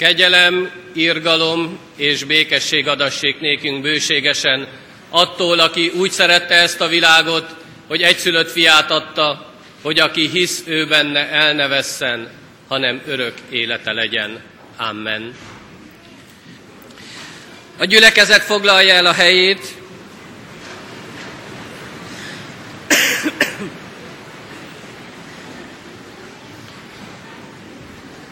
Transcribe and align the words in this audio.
Kegyelem, 0.00 0.70
irgalom 0.92 1.78
és 1.96 2.24
békesség 2.24 2.88
adassék 2.88 3.40
nékünk 3.40 3.82
bőségesen 3.82 4.68
attól, 5.10 5.58
aki 5.58 5.88
úgy 5.88 6.10
szerette 6.10 6.54
ezt 6.54 6.80
a 6.80 6.86
világot, 6.86 7.56
hogy 7.88 8.02
egyszülött 8.02 8.50
fiát 8.50 8.90
adta, 8.90 9.54
hogy 9.82 9.98
aki 9.98 10.28
hisz 10.28 10.62
ő 10.66 10.86
benne 10.86 11.28
el 11.28 11.52
ne 11.52 11.66
vesszen, 11.66 12.30
hanem 12.68 13.02
örök 13.06 13.34
élete 13.50 13.92
legyen. 13.92 14.42
Amen. 14.76 15.34
A 17.78 17.84
gyülekezet 17.84 18.42
foglalja 18.42 18.94
el 18.94 19.06
a 19.06 19.12
helyét, 19.12 19.79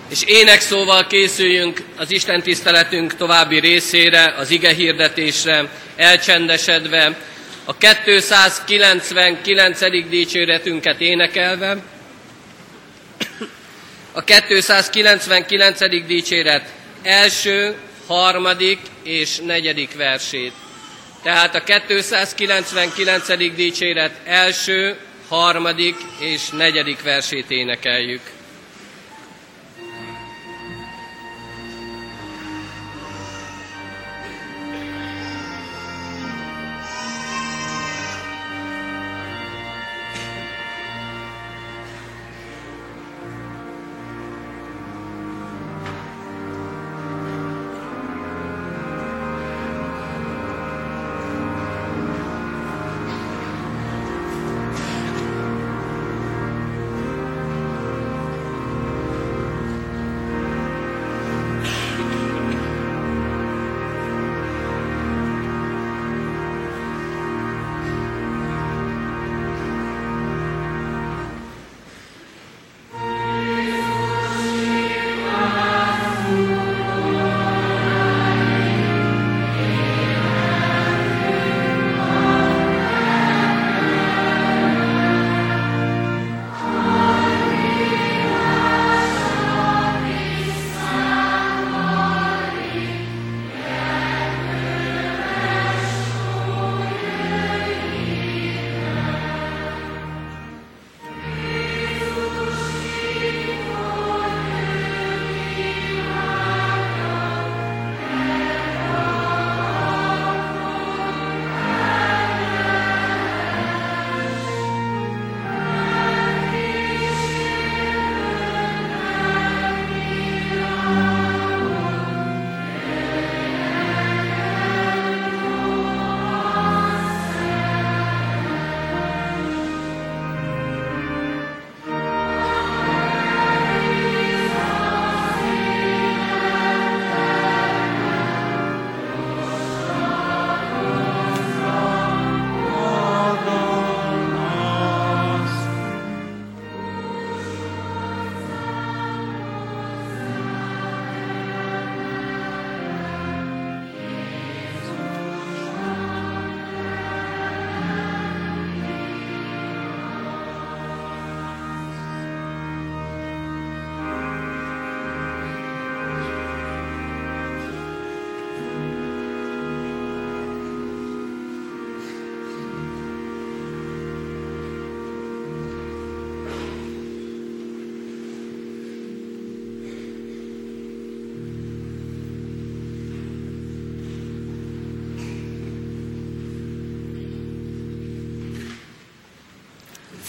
és 0.09 0.23
énekszóval 0.23 1.07
készüljünk 1.07 1.83
az 1.97 2.11
Isten 2.11 2.43
tiszteletünk 2.43 3.17
további 3.17 3.61
részére, 3.61 4.35
az 4.37 4.51
ige 4.51 4.73
hirdetésre, 4.73 5.69
elcsendesedve, 5.97 7.19
a 7.65 7.77
299. 7.77 10.09
dicséretünket 10.09 11.01
énekelve, 11.01 11.83
a 14.13 14.25
299. 14.25 16.07
dicséret 16.07 16.73
első, 17.03 17.75
harmadik 18.07 18.79
és 19.03 19.37
negyedik 19.37 19.97
versét. 19.97 20.53
Tehát 21.23 21.55
a 21.55 21.63
299. 21.87 23.55
dicséret 23.55 24.13
első, 24.25 24.97
harmadik 25.29 25.97
és 26.19 26.49
negyedik 26.49 27.03
versét 27.03 27.51
énekeljük. 27.51 28.21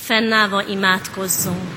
Fennállva 0.09 0.64
imádkozzunk. 0.68 1.72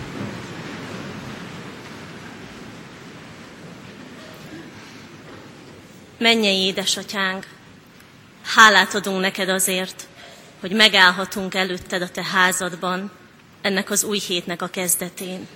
Mennyei 6.19 6.57
édesatyánk, 6.57 7.47
hálát 8.43 8.95
adunk 8.95 9.21
neked 9.21 9.49
azért, 9.49 10.07
hogy 10.61 10.73
megállhatunk 10.73 11.55
előtted 11.55 12.03
a 12.03 12.09
te 12.09 12.25
házadban, 12.25 13.11
ennek 13.63 13.91
az 13.91 14.05
új 14.05 14.19
hétnek 14.19 14.63
a 14.63 14.67
kezdetén. 14.67 15.49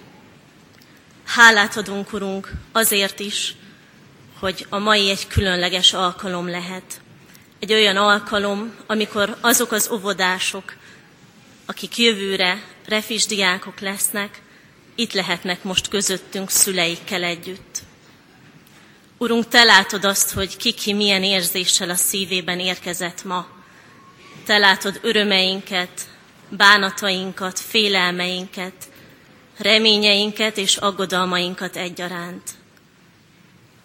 Hálát 1.24 1.76
adunk, 1.76 2.12
Urunk, 2.12 2.50
azért 2.72 3.20
is, 3.20 3.54
hogy 4.38 4.66
a 4.68 4.78
mai 4.78 5.10
egy 5.10 5.26
különleges 5.26 5.92
alkalom 5.92 6.48
lehet. 6.48 7.00
Egy 7.58 7.72
olyan 7.72 7.96
alkalom, 7.96 8.74
amikor 8.86 9.36
azok 9.40 9.72
az 9.72 9.90
óvodások, 9.92 10.74
akik 11.66 11.96
jövőre 11.96 12.62
refis 12.86 13.26
diákok 13.26 13.80
lesznek, 13.80 14.42
itt 14.94 15.12
lehetnek 15.12 15.62
most 15.62 15.88
közöttünk 15.88 16.50
szüleikkel 16.50 17.22
együtt. 17.22 17.82
Urunk, 19.18 19.48
Te 19.48 19.62
látod 19.62 20.04
azt, 20.04 20.30
hogy 20.30 20.56
kiki 20.56 20.92
milyen 20.92 21.22
érzéssel 21.22 21.90
a 21.90 21.94
szívében 21.94 22.60
érkezett 22.60 23.24
ma. 23.24 23.46
Te 24.44 24.58
látod 24.58 24.98
örömeinket, 25.02 26.08
bánatainkat, 26.48 27.58
félelmeinket, 27.58 28.88
reményeinket 29.56 30.56
és 30.56 30.76
aggodalmainkat 30.76 31.76
egyaránt. 31.76 32.50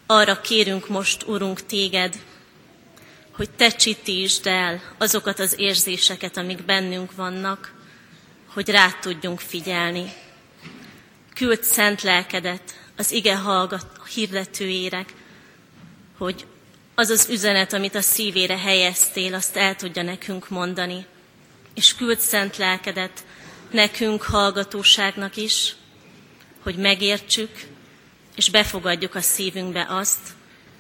Arra 0.06 0.42
kérünk 0.42 0.88
most, 0.88 1.24
Urunk, 1.28 1.66
Téged, 1.66 2.20
hogy 3.36 3.50
Te 3.50 3.70
csitítsd 3.70 4.48
el 4.48 4.82
azokat 4.98 5.40
az 5.40 5.60
érzéseket, 5.60 6.38
amik 6.38 6.66
bennünk 6.66 7.16
vannak, 7.16 7.74
hogy 8.46 8.70
rád 8.70 9.00
tudjunk 9.00 9.40
figyelni. 9.40 10.14
Küld 11.34 11.64
szent 11.64 12.02
lelkedet 12.02 12.80
az 12.98 13.12
ige 13.12 13.36
hallgat, 13.36 13.86
hirdetőérek, 14.14 15.14
hogy 16.18 16.46
az 16.96 17.10
az 17.10 17.30
üzenet, 17.30 17.74
amit 17.74 17.96
a 17.96 18.02
szívére 18.02 18.58
helyeztél, 18.58 19.34
azt 19.34 19.56
el 19.56 19.76
tudja 19.76 20.02
nekünk 20.02 20.50
mondani. 20.50 21.06
És 21.74 21.96
küld 21.96 22.20
szent 22.20 22.58
lelkedet 22.58 23.26
nekünk, 23.72 24.22
hallgatóságnak 24.22 25.36
is, 25.38 25.76
hogy 26.64 26.76
megértsük, 26.76 27.50
és 28.36 28.50
befogadjuk 28.50 29.16
a 29.16 29.22
szívünkbe 29.22 29.86
azt, 29.90 30.20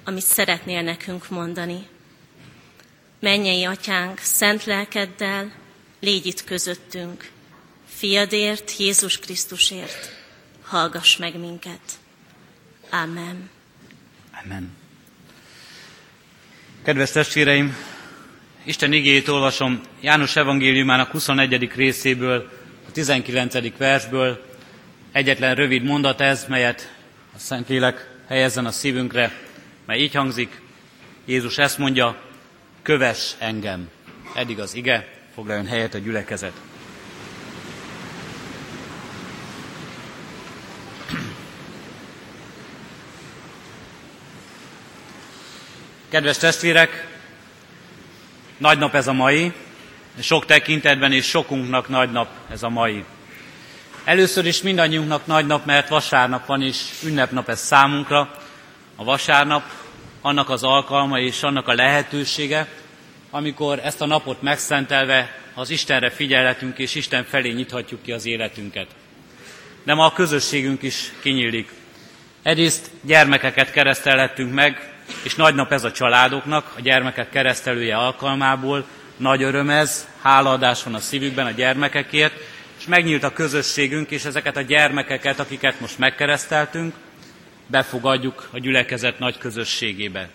amit 0.03 0.23
szeretnél 0.23 0.81
nekünk 0.81 1.29
mondani. 1.29 1.87
Mennyei 3.21 3.63
atyánk, 3.63 4.19
szent 4.19 4.63
lelkeddel, 4.63 5.51
légy 5.99 6.25
itt 6.25 6.43
közöttünk. 6.43 7.29
Fiadért, 7.87 8.77
Jézus 8.77 9.19
Krisztusért, 9.19 10.11
hallgass 10.63 11.17
meg 11.17 11.39
minket. 11.39 11.79
Amen. 12.89 13.49
Amen. 14.43 14.77
Kedves 16.83 17.11
testvéreim, 17.11 17.77
Isten 18.63 18.93
igéjét 18.93 19.27
olvasom 19.27 19.81
János 19.99 20.35
evangéliumának 20.35 21.11
21. 21.11 21.71
részéből, 21.75 22.49
a 22.87 22.91
19. 22.91 23.77
versből. 23.77 24.45
Egyetlen 25.11 25.55
rövid 25.55 25.83
mondat 25.83 26.21
ez, 26.21 26.45
melyet 26.47 26.93
a 27.35 27.39
Szentlélek 27.39 28.09
helyezzen 28.27 28.65
a 28.65 28.71
szívünkre, 28.71 29.31
mely 29.85 29.99
így 29.99 30.13
hangzik, 30.13 30.61
Jézus 31.25 31.57
ezt 31.57 31.77
mondja, 31.77 32.29
kövess 32.81 33.33
engem. 33.37 33.89
Eddig 34.35 34.59
az 34.59 34.75
ige, 34.75 35.07
foglaljon 35.33 35.67
helyet 35.67 35.93
a 35.93 35.97
gyülekezet. 35.97 36.53
Kedves 46.09 46.37
testvérek, 46.37 47.07
nagy 48.57 48.77
nap 48.77 48.95
ez 48.95 49.07
a 49.07 49.13
mai, 49.13 49.53
sok 50.19 50.45
tekintetben 50.45 51.11
és 51.11 51.25
sokunknak 51.25 51.89
nagy 51.89 52.11
nap 52.11 52.27
ez 52.49 52.63
a 52.63 52.69
mai. 52.69 53.05
Először 54.03 54.45
is 54.45 54.61
mindannyiunknak 54.61 55.25
nagy 55.25 55.45
nap, 55.45 55.65
mert 55.65 55.89
vasárnap 55.89 56.45
van, 56.45 56.61
és 56.61 56.77
ünnepnap 57.03 57.49
ez 57.49 57.59
számunkra. 57.59 58.39
A 58.95 59.03
vasárnap 59.03 59.63
annak 60.21 60.49
az 60.49 60.63
alkalma 60.63 61.19
és 61.19 61.43
annak 61.43 61.67
a 61.67 61.73
lehetősége, 61.73 62.67
amikor 63.29 63.79
ezt 63.83 64.01
a 64.01 64.05
napot 64.05 64.41
megszentelve 64.41 65.35
az 65.53 65.69
Istenre 65.69 66.09
figyelhetünk, 66.09 66.77
és 66.77 66.95
Isten 66.95 67.23
felé 67.23 67.51
nyithatjuk 67.51 68.01
ki 68.01 68.11
az 68.11 68.25
életünket. 68.25 68.87
De 69.83 69.93
ma 69.93 70.05
a 70.05 70.13
közösségünk 70.13 70.81
is 70.81 71.11
kinyílik. 71.21 71.69
Egyrészt 72.41 72.89
gyermekeket 73.01 73.71
keresztelhettünk 73.71 74.53
meg, 74.53 74.93
és 75.23 75.35
nagy 75.35 75.55
nap 75.55 75.71
ez 75.71 75.83
a 75.83 75.91
családoknak, 75.91 76.73
a 76.77 76.81
gyermekek 76.81 77.29
keresztelője 77.29 77.97
alkalmából, 77.97 78.85
nagy 79.17 79.43
öröm 79.43 79.69
ez, 79.69 80.07
hálaadás 80.21 80.83
van 80.83 80.93
a 80.93 80.99
szívükben 80.99 81.45
a 81.45 81.51
gyermekekért, 81.51 82.33
és 82.79 82.85
megnyílt 82.85 83.23
a 83.23 83.33
közösségünk, 83.33 84.11
és 84.11 84.25
ezeket 84.25 84.57
a 84.57 84.61
gyermekeket, 84.61 85.39
akiket 85.39 85.79
most 85.79 85.97
megkereszteltünk, 85.97 86.95
befogadjuk 87.71 88.49
a 88.51 88.59
gyülekezet 88.59 89.19
nagy 89.19 89.37
közösségébe. 89.37 90.29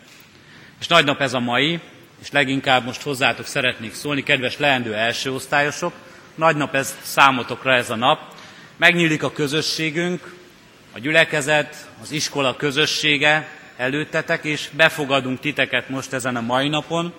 És 0.80 0.86
nagy 0.86 1.04
nap 1.04 1.20
ez 1.20 1.34
a 1.34 1.40
mai, 1.40 1.80
és 2.22 2.30
leginkább 2.30 2.84
most 2.84 3.02
hozzátok 3.02 3.46
szeretnék 3.46 3.94
szólni, 3.94 4.22
kedves 4.22 4.58
leendő 4.58 4.94
elsőosztályosok, 4.94 5.92
nagy 6.34 6.56
nap 6.56 6.74
ez 6.74 6.98
számotokra 7.02 7.74
ez 7.74 7.90
a 7.90 7.96
nap. 7.96 8.34
Megnyílik 8.76 9.22
a 9.22 9.32
közösségünk, 9.32 10.34
a 10.92 10.98
gyülekezet, 10.98 11.88
az 12.02 12.12
iskola 12.12 12.56
közössége, 12.56 13.48
előttetek, 13.76 14.44
és 14.44 14.68
befogadunk 14.72 15.40
titeket 15.40 15.88
most 15.88 16.12
ezen 16.12 16.36
a 16.36 16.40
mai 16.40 16.68
napon, 16.68 17.12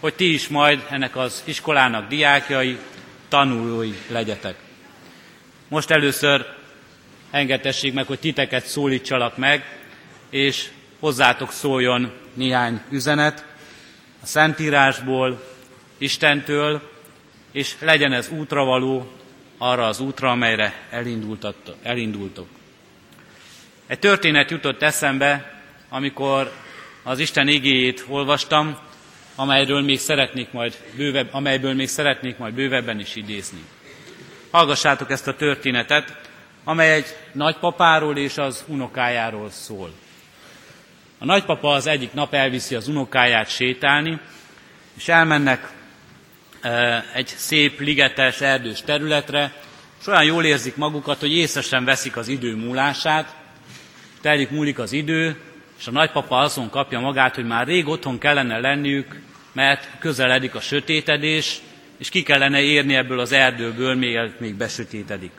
hogy 0.00 0.14
ti 0.14 0.32
is 0.32 0.48
majd 0.48 0.86
ennek 0.90 1.16
az 1.16 1.42
iskolának 1.44 2.08
diákjai, 2.08 2.78
tanulói 3.28 3.94
legyetek. 4.08 4.56
Most 5.68 5.90
először 5.90 6.46
engedtessék 7.36 7.92
meg, 7.92 8.06
hogy 8.06 8.18
titeket 8.18 8.66
szólítsalak 8.66 9.36
meg, 9.36 9.78
és 10.30 10.68
hozzátok 11.00 11.52
szóljon 11.52 12.12
néhány 12.34 12.80
üzenet 12.90 13.44
a 14.22 14.26
Szentírásból, 14.26 15.54
Istentől, 15.98 16.90
és 17.52 17.74
legyen 17.80 18.12
ez 18.12 18.28
útravaló 18.28 19.12
arra 19.58 19.86
az 19.86 20.00
útra, 20.00 20.30
amelyre 20.30 20.74
elindultok. 21.82 22.46
Egy 23.86 23.98
történet 23.98 24.50
jutott 24.50 24.82
eszembe, 24.82 25.60
amikor 25.88 26.52
az 27.02 27.18
Isten 27.18 27.48
igéjét 27.48 28.04
olvastam, 28.08 28.78
amelyről 29.34 29.82
még 29.82 29.98
szeretnék 29.98 30.52
majd 30.52 30.76
bővebb, 30.96 31.28
amelyből 31.32 31.74
még 31.74 31.88
szeretnék 31.88 32.36
majd 32.36 32.54
bővebben 32.54 33.00
is 33.00 33.16
idézni. 33.16 33.64
Hallgassátok 34.50 35.10
ezt 35.10 35.28
a 35.28 35.36
történetet, 35.36 36.25
amely 36.68 36.92
egy 36.92 37.16
nagypapáról 37.32 38.16
és 38.16 38.38
az 38.38 38.64
unokájáról 38.66 39.50
szól. 39.50 39.92
A 41.18 41.24
nagypapa 41.24 41.72
az 41.72 41.86
egyik 41.86 42.12
nap 42.12 42.34
elviszi 42.34 42.74
az 42.74 42.88
unokáját 42.88 43.48
sétálni, 43.48 44.20
és 44.96 45.08
elmennek 45.08 45.72
e, 46.60 47.04
egy 47.14 47.26
szép, 47.26 47.80
ligetes, 47.80 48.40
erdős 48.40 48.82
területre, 48.82 49.52
és 50.00 50.06
olyan 50.06 50.24
jól 50.24 50.44
érzik 50.44 50.76
magukat, 50.76 51.20
hogy 51.20 51.36
észre 51.36 51.60
sem 51.60 51.84
veszik 51.84 52.16
az 52.16 52.28
idő 52.28 52.56
múlását, 52.56 53.34
telik 54.20 54.50
múlik 54.50 54.78
az 54.78 54.92
idő, 54.92 55.40
és 55.78 55.86
a 55.86 55.90
nagypapa 55.90 56.38
azon 56.38 56.70
kapja 56.70 57.00
magát, 57.00 57.34
hogy 57.34 57.46
már 57.46 57.66
rég 57.66 57.88
otthon 57.88 58.18
kellene 58.18 58.58
lenniük, 58.58 59.20
mert 59.52 59.88
közeledik 59.98 60.54
a 60.54 60.60
sötétedés, 60.60 61.60
és 61.98 62.08
ki 62.08 62.22
kellene 62.22 62.60
érni 62.60 62.94
ebből 62.94 63.20
az 63.20 63.32
erdőből, 63.32 63.94
még, 63.94 64.18
még 64.38 64.54
besötétedik. 64.54 65.32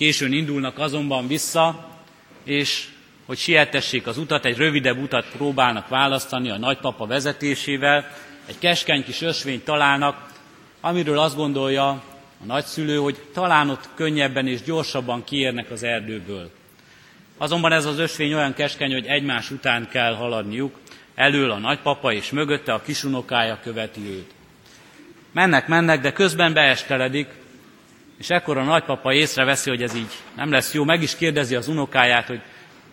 Későn 0.00 0.32
indulnak 0.32 0.78
azonban 0.78 1.26
vissza, 1.26 1.88
és 2.44 2.88
hogy 3.26 3.38
sietessék 3.38 4.06
az 4.06 4.18
utat, 4.18 4.44
egy 4.44 4.56
rövidebb 4.56 5.02
utat 5.02 5.26
próbálnak 5.36 5.88
választani 5.88 6.50
a 6.50 6.58
nagypapa 6.58 7.06
vezetésével, 7.06 8.10
egy 8.46 8.58
keskeny 8.58 9.04
kis 9.04 9.22
ösvényt 9.22 9.64
találnak, 9.64 10.32
amiről 10.80 11.18
azt 11.18 11.36
gondolja 11.36 11.88
a 11.88 12.02
nagyszülő, 12.46 12.96
hogy 12.96 13.22
talán 13.32 13.70
ott 13.70 13.88
könnyebben 13.94 14.46
és 14.46 14.62
gyorsabban 14.62 15.24
kiérnek 15.24 15.70
az 15.70 15.82
erdőből. 15.82 16.50
Azonban 17.38 17.72
ez 17.72 17.84
az 17.84 17.98
ösvény 17.98 18.34
olyan 18.34 18.54
keskeny, 18.54 18.92
hogy 18.92 19.06
egymás 19.06 19.50
után 19.50 19.88
kell 19.88 20.14
haladniuk, 20.14 20.78
elől 21.14 21.50
a 21.50 21.58
nagypapa 21.58 22.12
és 22.12 22.30
mögötte 22.30 22.72
a 22.72 22.82
kisunokája 22.82 23.58
követi 23.62 24.00
őt. 24.00 24.30
Mennek, 25.32 25.68
mennek, 25.68 26.00
de 26.00 26.12
közben 26.12 26.52
beesteledik, 26.52 27.28
és 28.20 28.30
ekkor 28.30 28.58
a 28.58 28.62
nagypapa 28.64 29.12
észreveszi, 29.12 29.70
hogy 29.70 29.82
ez 29.82 29.94
így 29.94 30.12
nem 30.36 30.50
lesz 30.50 30.74
jó, 30.74 30.84
meg 30.84 31.02
is 31.02 31.16
kérdezi 31.16 31.54
az 31.54 31.68
unokáját, 31.68 32.26
hogy 32.26 32.40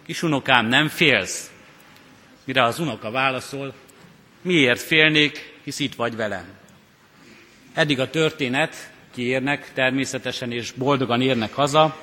kisunokám, 0.06 0.65
nem 0.65 0.88
félsz? 0.88 1.51
Mire 2.46 2.63
az 2.63 2.79
unoka 2.79 3.12
válaszol, 3.12 3.74
miért 4.41 4.81
félnék, 4.81 5.53
hisz 5.63 5.79
itt 5.79 5.96
vagy 5.96 6.15
velem. 6.15 6.46
Eddig 7.74 8.00
a 8.00 8.10
történet, 8.10 8.91
kiérnek 9.13 9.74
természetesen, 9.74 10.51
és 10.51 10.72
boldogan 10.72 11.22
érnek 11.22 11.53
haza, 11.53 11.96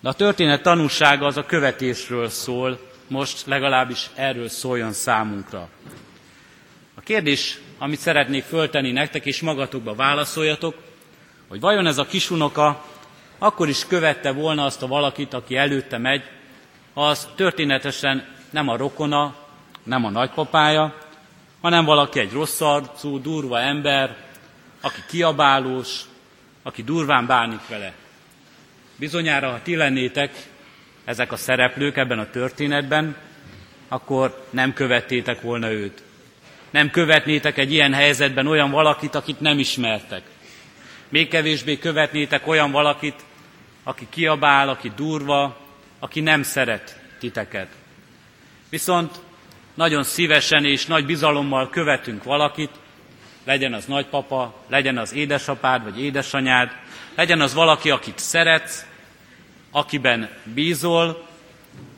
de 0.00 0.08
a 0.08 0.12
történet 0.14 0.62
tanúsága 0.62 1.26
az 1.26 1.36
a 1.36 1.46
követésről 1.46 2.28
szól, 2.28 2.90
most 3.06 3.46
legalábbis 3.46 4.06
erről 4.14 4.48
szóljon 4.48 4.92
számunkra. 4.92 5.68
A 6.94 7.00
kérdés, 7.00 7.58
amit 7.78 7.98
szeretnék 7.98 8.44
föltenni 8.44 8.92
nektek, 8.92 9.26
és 9.26 9.40
magatokba 9.40 9.94
válaszoljatok, 9.94 10.85
hogy 11.48 11.60
vajon 11.60 11.86
ez 11.86 11.98
a 11.98 12.06
kisunoka 12.06 12.84
akkor 13.38 13.68
is 13.68 13.86
követte 13.86 14.32
volna 14.32 14.64
azt 14.64 14.82
a 14.82 14.86
valakit, 14.86 15.34
aki 15.34 15.56
előtte 15.56 15.98
megy, 15.98 16.22
az 16.94 17.28
történetesen 17.34 18.26
nem 18.50 18.68
a 18.68 18.76
rokona, 18.76 19.34
nem 19.82 20.04
a 20.04 20.10
nagypapája, 20.10 20.94
hanem 21.60 21.84
valaki 21.84 22.20
egy 22.20 22.32
rossz 22.32 22.60
arcú, 22.60 23.20
durva 23.20 23.60
ember, 23.60 24.16
aki 24.80 25.00
kiabálós, 25.08 26.00
aki 26.62 26.82
durván 26.82 27.26
bánik 27.26 27.68
vele. 27.68 27.92
Bizonyára, 28.96 29.50
ha 29.50 29.62
ti 29.62 29.76
lennétek 29.76 30.48
ezek 31.04 31.32
a 31.32 31.36
szereplők 31.36 31.96
ebben 31.96 32.18
a 32.18 32.30
történetben, 32.30 33.16
akkor 33.88 34.46
nem 34.50 34.72
követtétek 34.72 35.40
volna 35.40 35.70
őt. 35.70 36.02
Nem 36.70 36.90
követnétek 36.90 37.58
egy 37.58 37.72
ilyen 37.72 37.92
helyzetben 37.92 38.46
olyan 38.46 38.70
valakit, 38.70 39.14
akit 39.14 39.40
nem 39.40 39.58
ismertek. 39.58 40.22
Még 41.08 41.28
kevésbé 41.28 41.78
követnétek 41.78 42.46
olyan 42.46 42.70
valakit, 42.70 43.24
aki 43.82 44.06
kiabál, 44.10 44.68
aki 44.68 44.92
durva, 44.96 45.56
aki 45.98 46.20
nem 46.20 46.42
szeret 46.42 47.00
titeket. 47.18 47.68
Viszont 48.68 49.20
nagyon 49.74 50.02
szívesen 50.02 50.64
és 50.64 50.86
nagy 50.86 51.06
bizalommal 51.06 51.70
követünk 51.70 52.24
valakit, 52.24 52.70
legyen 53.44 53.72
az 53.72 53.84
nagypapa, 53.84 54.64
legyen 54.68 54.98
az 54.98 55.12
édesapád 55.12 55.82
vagy 55.82 56.02
édesanyád, 56.02 56.70
legyen 57.14 57.40
az 57.40 57.54
valaki, 57.54 57.90
akit 57.90 58.18
szeretsz, 58.18 58.86
akiben 59.70 60.30
bízol, 60.44 61.26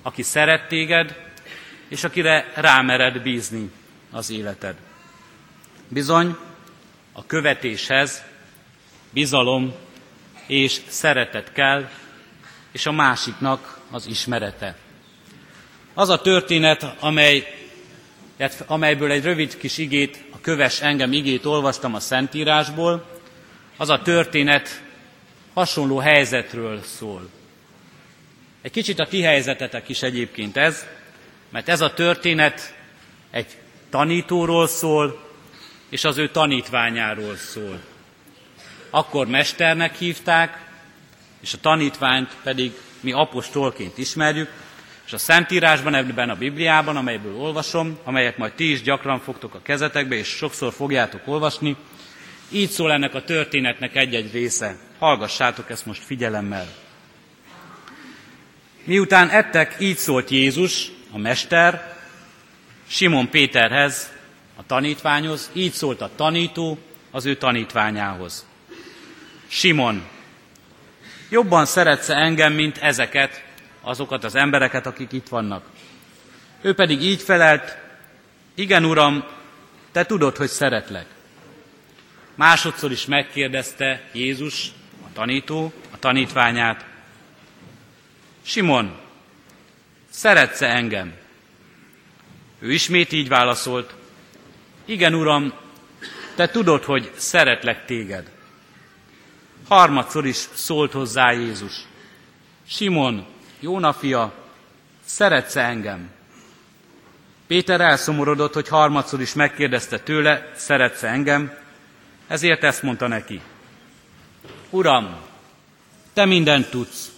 aki 0.02 0.22
szeret 0.22 0.68
téged, 0.68 1.16
és 1.88 2.04
akire 2.04 2.52
rámered 2.54 3.22
bízni 3.22 3.70
az 4.10 4.30
életed. 4.30 4.74
Bizony, 5.88 6.36
a 7.12 7.26
követéshez 7.26 8.24
bizalom 9.10 9.74
és 10.46 10.80
szeretet 10.88 11.52
kell, 11.52 11.88
és 12.72 12.86
a 12.86 12.92
másiknak 12.92 13.80
az 13.90 14.06
ismerete. 14.06 14.76
Az 15.94 16.08
a 16.08 16.20
történet, 16.20 16.94
amely, 17.00 17.46
amelyből 18.66 19.10
egy 19.10 19.24
rövid 19.24 19.56
kis 19.56 19.78
igét, 19.78 20.24
a 20.30 20.40
köves 20.40 20.80
engem 20.80 21.12
igét 21.12 21.44
olvastam 21.44 21.94
a 21.94 22.00
Szentírásból, 22.00 23.06
az 23.76 23.88
a 23.88 24.02
történet 24.02 24.82
hasonló 25.54 25.98
helyzetről 25.98 26.82
szól. 26.82 27.28
Egy 28.62 28.70
kicsit 28.70 28.98
a 28.98 29.06
ti 29.06 29.22
helyzetetek 29.22 29.88
is 29.88 30.02
egyébként 30.02 30.56
ez, 30.56 30.86
mert 31.48 31.68
ez 31.68 31.80
a 31.80 31.94
történet 31.94 32.74
egy 33.30 33.46
tanítóról 33.90 34.66
szól, 34.66 35.26
és 35.88 36.04
az 36.04 36.18
ő 36.18 36.28
tanítványáról 36.28 37.36
szól. 37.36 37.80
Akkor 38.90 39.26
mesternek 39.26 39.96
hívták, 39.96 40.66
és 41.40 41.54
a 41.54 41.60
tanítványt 41.60 42.36
pedig 42.42 42.72
mi 43.00 43.12
apostolként 43.12 43.98
ismerjük, 43.98 44.50
és 45.06 45.12
a 45.12 45.18
Szentírásban, 45.18 45.94
ebben 45.94 46.30
a 46.30 46.34
Bibliában, 46.34 46.96
amelyből 46.96 47.36
olvasom, 47.36 47.98
amelyet 48.04 48.38
majd 48.38 48.52
ti 48.52 48.70
is 48.70 48.82
gyakran 48.82 49.20
fogtok 49.20 49.54
a 49.54 49.62
kezetekbe, 49.62 50.14
és 50.14 50.26
sokszor 50.26 50.72
fogjátok 50.72 51.20
olvasni, 51.24 51.76
így 52.50 52.70
szól 52.70 52.92
ennek 52.92 53.14
a 53.14 53.24
történetnek 53.24 53.96
egy-egy 53.96 54.32
része. 54.32 54.76
Hallgassátok 54.98 55.70
ezt 55.70 55.86
most 55.86 56.02
figyelemmel. 56.02 56.66
Miután 58.84 59.28
ettek, 59.28 59.76
így 59.78 59.96
szólt 59.96 60.30
Jézus, 60.30 60.90
a 61.12 61.18
Mester, 61.18 61.96
Simon 62.86 63.30
Péterhez, 63.30 64.12
a 64.56 64.66
tanítványhoz, 64.66 65.50
így 65.52 65.72
szólt 65.72 66.00
a 66.00 66.10
tanító 66.16 66.78
az 67.10 67.26
ő 67.26 67.36
tanítványához. 67.36 68.46
Simon, 69.48 70.06
jobban 71.28 71.66
szeretsz 71.66 72.08
engem, 72.08 72.52
mint 72.52 72.78
ezeket, 72.78 73.44
azokat 73.80 74.24
az 74.24 74.34
embereket, 74.34 74.86
akik 74.86 75.12
itt 75.12 75.28
vannak. 75.28 75.64
Ő 76.60 76.74
pedig 76.74 77.02
így 77.02 77.22
felelt, 77.22 77.76
igen, 78.54 78.84
Uram, 78.84 79.24
te 79.92 80.06
tudod, 80.06 80.36
hogy 80.36 80.48
szeretlek. 80.48 81.06
Másodszor 82.34 82.90
is 82.90 83.06
megkérdezte 83.06 84.02
Jézus, 84.12 84.70
a 85.04 85.12
tanító, 85.12 85.72
a 85.90 85.98
tanítványát, 85.98 86.84
Simon, 88.42 88.96
szeretsz 90.10 90.62
engem? 90.62 91.14
Ő 92.58 92.72
ismét 92.72 93.12
így 93.12 93.28
válaszolt, 93.28 93.94
igen, 94.84 95.14
Uram, 95.14 95.52
te 96.34 96.48
tudod, 96.48 96.84
hogy 96.84 97.10
szeretlek 97.16 97.84
téged. 97.84 98.30
Harmadszor 99.68 100.26
is 100.26 100.36
szólt 100.54 100.92
hozzá 100.92 101.32
Jézus. 101.32 101.72
Simon, 102.66 103.26
Jóna 103.60 103.92
fia, 103.92 104.32
szeretsz 105.04 105.56
engem? 105.56 106.10
Péter 107.46 107.80
elszomorodott, 107.80 108.54
hogy 108.54 108.68
harmadszor 108.68 109.20
is 109.20 109.32
megkérdezte 109.32 109.98
tőle, 109.98 110.52
szeretsz 110.56 111.02
engem? 111.02 111.52
Ezért 112.26 112.64
ezt 112.64 112.82
mondta 112.82 113.06
neki. 113.06 113.40
Uram, 114.70 115.16
te 116.12 116.24
mindent 116.24 116.70
tudsz. 116.70 117.12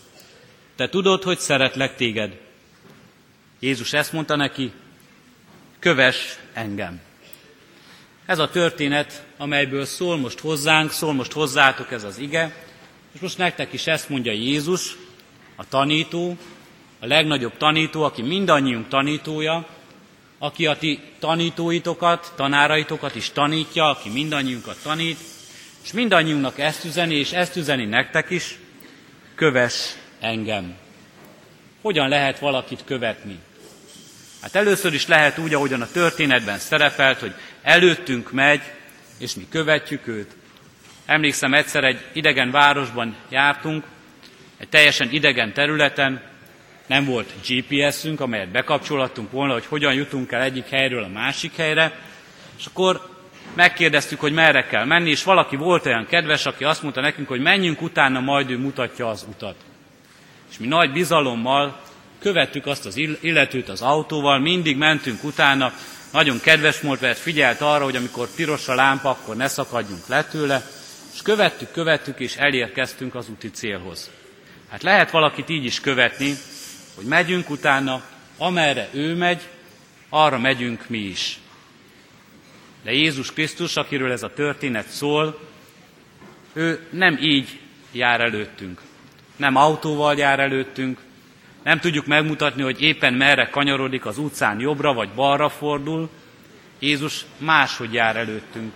Te 0.76 0.88
tudod, 0.88 1.22
hogy 1.22 1.38
szeretlek 1.38 1.96
téged. 1.96 2.40
Jézus 3.58 3.92
ezt 3.92 4.12
mondta 4.12 4.36
neki, 4.36 4.72
köves 5.78 6.38
engem. 6.52 7.00
Ez 8.30 8.38
a 8.38 8.50
történet, 8.50 9.22
amelyből 9.36 9.84
szól 9.84 10.16
most 10.16 10.38
hozzánk, 10.38 10.90
szól 10.90 11.12
most 11.12 11.32
hozzátok 11.32 11.92
ez 11.92 12.04
az 12.04 12.18
ige, 12.18 12.54
és 13.12 13.20
most 13.20 13.38
nektek 13.38 13.72
is 13.72 13.86
ezt 13.86 14.08
mondja 14.08 14.32
Jézus, 14.32 14.96
a 15.56 15.68
tanító, 15.68 16.36
a 17.00 17.06
legnagyobb 17.06 17.56
tanító, 17.56 18.02
aki 18.02 18.22
mindannyiunk 18.22 18.88
tanítója, 18.88 19.66
aki 20.38 20.66
a 20.66 20.76
ti 20.76 21.00
tanítóitokat, 21.18 22.32
tanáraitokat 22.36 23.14
is 23.14 23.30
tanítja, 23.30 23.88
aki 23.88 24.08
mindannyiunkat 24.08 24.82
tanít, 24.82 25.18
és 25.82 25.92
mindannyiunknak 25.92 26.58
ezt 26.58 26.84
üzeni, 26.84 27.14
és 27.14 27.32
ezt 27.32 27.56
üzeni 27.56 27.84
nektek 27.84 28.30
is, 28.30 28.58
köves 29.34 29.94
engem. 30.20 30.76
Hogyan 31.82 32.08
lehet 32.08 32.38
valakit 32.38 32.84
követni? 32.84 33.38
Hát 34.42 34.54
először 34.54 34.94
is 34.94 35.06
lehet 35.06 35.38
úgy, 35.38 35.54
ahogyan 35.54 35.82
a 35.82 35.90
történetben 35.92 36.58
szerepelt, 36.58 37.20
hogy 37.20 37.34
előttünk 37.62 38.32
megy, 38.32 38.60
és 39.18 39.34
mi 39.34 39.46
követjük 39.50 40.06
őt. 40.06 40.30
Emlékszem, 41.06 41.54
egyszer 41.54 41.84
egy 41.84 42.04
idegen 42.12 42.50
városban 42.50 43.16
jártunk, 43.28 43.84
egy 44.58 44.68
teljesen 44.68 45.10
idegen 45.10 45.52
területen, 45.52 46.22
nem 46.86 47.04
volt 47.04 47.32
GPS-ünk, 47.48 48.20
amelyet 48.20 48.50
bekapcsolhattunk 48.50 49.30
volna, 49.30 49.52
hogy 49.52 49.66
hogyan 49.66 49.94
jutunk 49.94 50.32
el 50.32 50.42
egyik 50.42 50.68
helyről 50.68 51.02
a 51.02 51.08
másik 51.08 51.56
helyre, 51.56 51.98
és 52.58 52.66
akkor 52.66 53.08
megkérdeztük, 53.54 54.20
hogy 54.20 54.32
merre 54.32 54.66
kell 54.66 54.84
menni, 54.84 55.10
és 55.10 55.22
valaki 55.22 55.56
volt 55.56 55.86
olyan 55.86 56.06
kedves, 56.06 56.46
aki 56.46 56.64
azt 56.64 56.82
mondta 56.82 57.00
nekünk, 57.00 57.28
hogy 57.28 57.40
menjünk 57.40 57.82
utána, 57.82 58.20
majd 58.20 58.50
ő 58.50 58.58
mutatja 58.58 59.08
az 59.08 59.26
utat. 59.28 59.56
És 60.50 60.58
mi 60.58 60.66
nagy 60.66 60.92
bizalommal 60.92 61.80
követtük 62.20 62.66
azt 62.66 62.86
az 62.86 62.96
illetőt 63.20 63.68
az 63.68 63.82
autóval, 63.82 64.38
mindig 64.38 64.76
mentünk 64.76 65.24
utána, 65.24 65.72
nagyon 66.12 66.40
kedves 66.40 66.80
volt, 66.80 67.00
mert 67.00 67.18
figyelt 67.18 67.60
arra, 67.60 67.84
hogy 67.84 67.96
amikor 67.96 68.28
piros 68.34 68.68
a 68.68 68.74
lámpa, 68.74 69.08
akkor 69.10 69.36
ne 69.36 69.48
szakadjunk 69.48 70.06
le 70.06 70.24
tőle, 70.24 70.66
és 71.14 71.22
követtük, 71.22 71.70
követtük, 71.70 72.18
és 72.20 72.36
elérkeztünk 72.36 73.14
az 73.14 73.28
úti 73.28 73.50
célhoz. 73.50 74.10
Hát 74.70 74.82
lehet 74.82 75.10
valakit 75.10 75.48
így 75.48 75.64
is 75.64 75.80
követni, 75.80 76.34
hogy 76.94 77.04
megyünk 77.04 77.50
utána, 77.50 78.02
amerre 78.38 78.88
ő 78.92 79.14
megy, 79.14 79.40
arra 80.08 80.38
megyünk 80.38 80.88
mi 80.88 80.98
is. 80.98 81.38
De 82.82 82.92
Jézus 82.92 83.32
Krisztus, 83.32 83.76
akiről 83.76 84.12
ez 84.12 84.22
a 84.22 84.32
történet 84.32 84.88
szól, 84.88 85.40
ő 86.52 86.86
nem 86.90 87.18
így 87.20 87.58
jár 87.92 88.20
előttünk. 88.20 88.80
Nem 89.36 89.56
autóval 89.56 90.16
jár 90.16 90.40
előttünk, 90.40 90.98
nem 91.62 91.78
tudjuk 91.78 92.06
megmutatni, 92.06 92.62
hogy 92.62 92.82
éppen 92.82 93.14
merre 93.14 93.48
kanyarodik 93.48 94.06
az 94.06 94.18
utcán 94.18 94.60
jobbra 94.60 94.92
vagy 94.92 95.08
balra 95.08 95.48
fordul. 95.48 96.10
Jézus 96.78 97.24
máshogy 97.38 97.92
jár 97.92 98.16
előttünk. 98.16 98.72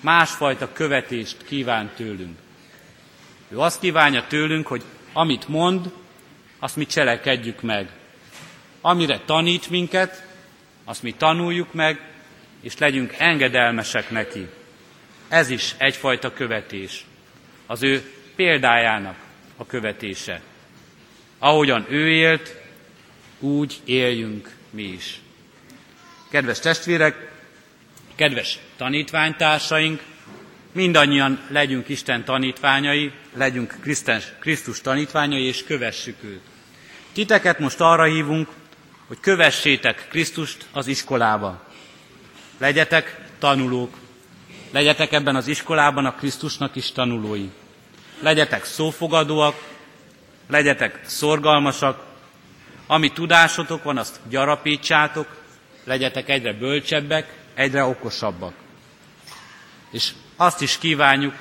Másfajta 0.00 0.72
követést 0.72 1.44
kíván 1.44 1.90
tőlünk. 1.96 2.38
Ő 3.48 3.58
azt 3.58 3.80
kívánja 3.80 4.26
tőlünk, 4.26 4.66
hogy 4.66 4.82
amit 5.12 5.48
mond, 5.48 5.92
azt 6.58 6.76
mi 6.76 6.86
cselekedjük 6.86 7.62
meg. 7.62 7.90
Amire 8.80 9.20
tanít 9.24 9.70
minket, 9.70 10.26
azt 10.84 11.02
mi 11.02 11.12
tanuljuk 11.12 11.72
meg, 11.72 12.00
és 12.60 12.78
legyünk 12.78 13.14
engedelmesek 13.18 14.10
neki. 14.10 14.48
Ez 15.28 15.50
is 15.50 15.74
egyfajta 15.78 16.32
követés. 16.32 17.04
Az 17.66 17.82
ő 17.82 18.12
példájának 18.36 19.16
a 19.56 19.66
követése. 19.66 20.40
Ahogyan 21.38 21.86
ő 21.88 22.08
élt, 22.08 22.54
úgy 23.38 23.80
éljünk 23.84 24.54
mi 24.70 24.82
is. 24.82 25.20
Kedves 26.30 26.58
testvérek, 26.58 27.30
kedves 28.14 28.58
tanítványtársaink, 28.76 30.02
mindannyian 30.72 31.40
legyünk 31.48 31.88
Isten 31.88 32.24
tanítványai, 32.24 33.12
legyünk 33.34 33.76
Krisztus, 33.80 34.24
Krisztus 34.38 34.80
tanítványai, 34.80 35.42
és 35.42 35.64
kövessük 35.64 36.16
őt. 36.24 36.40
Titeket 37.12 37.58
most 37.58 37.80
arra 37.80 38.04
hívunk, 38.04 38.48
hogy 39.06 39.20
kövessétek 39.20 40.06
Krisztust 40.08 40.66
az 40.72 40.86
iskolába. 40.86 41.64
Legyetek 42.58 43.20
tanulók, 43.38 43.96
legyetek 44.70 45.12
ebben 45.12 45.36
az 45.36 45.46
iskolában 45.46 46.06
a 46.06 46.14
Krisztusnak 46.14 46.76
is 46.76 46.92
tanulói. 46.92 47.48
Legyetek 48.20 48.64
szófogadóak, 48.64 49.75
legyetek 50.48 51.00
szorgalmasak, 51.04 52.04
ami 52.86 53.12
tudásotok 53.12 53.82
van, 53.82 53.98
azt 53.98 54.20
gyarapítsátok, 54.28 55.26
legyetek 55.84 56.28
egyre 56.28 56.52
bölcsebbek, 56.52 57.34
egyre 57.54 57.84
okosabbak. 57.84 58.54
És 59.90 60.12
azt 60.36 60.62
is 60.62 60.78
kívánjuk, 60.78 61.34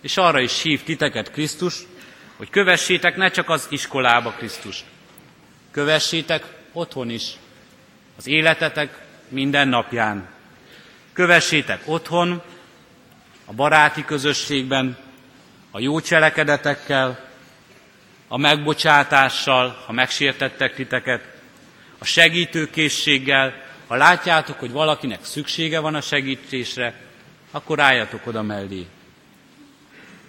és 0.00 0.16
arra 0.16 0.40
is 0.40 0.62
hív 0.62 0.82
titeket 0.82 1.30
Krisztus, 1.30 1.74
hogy 2.36 2.50
kövessétek 2.50 3.16
ne 3.16 3.28
csak 3.28 3.48
az 3.48 3.66
iskolába 3.70 4.30
Krisztus, 4.30 4.84
kövessétek 5.70 6.44
otthon 6.72 7.10
is, 7.10 7.32
az 8.16 8.26
életetek 8.26 8.98
minden 9.28 9.68
napján. 9.68 10.28
Kövessétek 11.12 11.82
otthon, 11.84 12.42
a 13.44 13.52
baráti 13.52 14.04
közösségben, 14.04 14.96
a 15.70 15.80
jó 15.80 16.00
cselekedetekkel, 16.00 17.28
a 18.28 18.36
megbocsátással, 18.36 19.82
ha 19.86 19.92
megsértettek 19.92 20.74
titeket, 20.74 21.34
a 21.98 22.04
segítőkészséggel, 22.04 23.64
ha 23.86 23.94
látjátok, 23.94 24.58
hogy 24.58 24.70
valakinek 24.70 25.24
szüksége 25.24 25.80
van 25.80 25.94
a 25.94 26.00
segítésre, 26.00 26.94
akkor 27.50 27.80
álljatok 27.80 28.26
oda 28.26 28.42
mellé. 28.42 28.86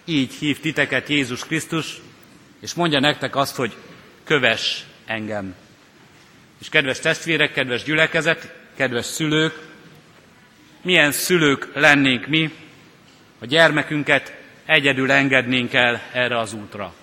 Így 0.04 0.32
hív 0.34 0.60
titeket 0.60 1.08
Jézus 1.08 1.44
Krisztus, 1.44 2.00
és 2.60 2.74
mondja 2.74 3.00
nektek 3.00 3.36
azt, 3.36 3.56
hogy 3.56 3.76
köves 4.24 4.84
engem. 5.06 5.54
És 6.60 6.68
kedves 6.68 6.98
testvérek, 6.98 7.52
kedves 7.52 7.82
gyülekezet, 7.82 8.54
kedves 8.76 9.04
szülők, 9.04 9.66
milyen 10.82 11.12
szülők 11.12 11.70
lennénk 11.74 12.26
mi, 12.26 12.50
a 13.38 13.46
gyermekünket 13.46 14.36
egyedül 14.64 15.10
engednénk 15.10 15.72
el 15.72 16.02
erre 16.12 16.38
az 16.38 16.52
útra. 16.52 16.94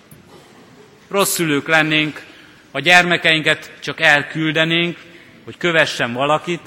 Rossz 1.08 1.34
szülők 1.34 1.68
lennénk, 1.68 2.24
a 2.70 2.80
gyermekeinket 2.80 3.72
csak 3.80 4.00
elküldenénk, 4.00 4.98
hogy 5.44 5.56
kövessen 5.56 6.12
valakit, 6.12 6.60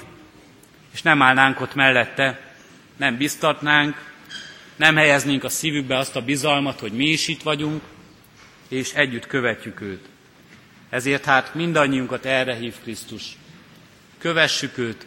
és 0.92 1.02
nem 1.02 1.22
állnánk 1.22 1.60
ott 1.60 1.74
mellette, 1.74 2.40
nem 2.96 3.16
biztatnánk, 3.16 3.96
nem 4.76 4.96
helyeznénk 4.96 5.44
a 5.44 5.48
szívükbe 5.48 5.96
azt 5.96 6.16
a 6.16 6.22
bizalmat, 6.22 6.80
hogy 6.80 6.92
mi 6.92 7.04
is 7.04 7.28
itt 7.28 7.42
vagyunk, 7.42 7.82
és 8.68 8.92
együtt 8.92 9.26
követjük 9.26 9.80
őt. 9.80 10.08
Ezért 10.90 11.24
hát 11.24 11.54
mindannyiunkat 11.54 12.24
erre 12.24 12.54
hív 12.54 12.74
Krisztus. 12.82 13.24
Kövessük 14.18 14.78
őt, 14.78 15.06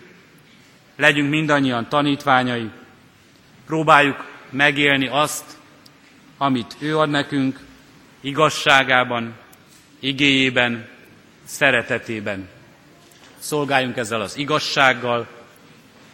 legyünk 0.95 1.29
mindannyian 1.29 1.89
tanítványai, 1.89 2.69
próbáljuk 3.65 4.25
megélni 4.49 5.07
azt, 5.07 5.57
amit 6.37 6.75
ő 6.79 6.97
ad 6.97 7.09
nekünk, 7.09 7.59
igazságában, 8.23 9.33
igéjében, 9.99 10.87
szeretetében. 11.45 12.49
Szolgáljunk 13.39 13.97
ezzel 13.97 14.21
az 14.21 14.37
igazsággal, 14.37 15.27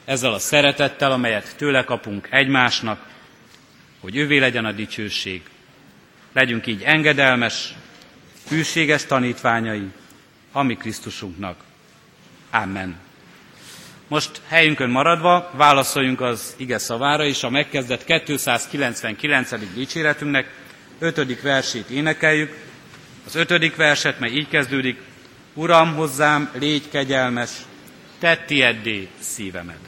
ezzel 0.06 0.34
a 0.34 0.40
szeretettel, 0.40 1.12
amelyet 1.12 1.56
tőle 1.58 1.84
kapunk 1.84 2.28
egymásnak, 2.32 3.06
hogy 4.00 4.16
ővé 4.16 4.38
legyen 4.38 4.66
a 4.66 4.72
dicsőség. 4.72 5.42
Legyünk 6.34 6.68
így 6.68 6.82
engedelmes, 6.82 7.74
hűséges 8.48 9.06
tanítványai, 9.06 9.88
ami 10.52 10.78
Krisztusunknak. 10.78 11.58
Amen. 12.52 12.96
Most 14.08 14.42
helyünkön 14.48 14.90
maradva 14.90 15.52
válaszoljunk 15.54 16.22
az 16.22 16.54
ige 16.58 16.78
szavára, 16.78 17.26
és 17.26 17.44
a 17.44 17.50
megkezdett 17.50 18.04
299. 18.24 19.74
dicséretünknek 19.74 20.52
ötödik 21.00 21.42
versét 21.42 21.90
énekeljük. 21.90 22.56
Az 23.26 23.36
ötödik 23.36 23.76
verset, 23.76 24.20
mely 24.20 24.32
így 24.32 24.48
kezdődik, 24.48 24.98
Uram, 25.54 25.96
hozzám, 25.96 26.50
légy 26.60 26.90
kegyelmes, 26.90 27.50
tedd 28.20 28.38
tieddé 28.46 29.08
szívemet. 29.20 29.80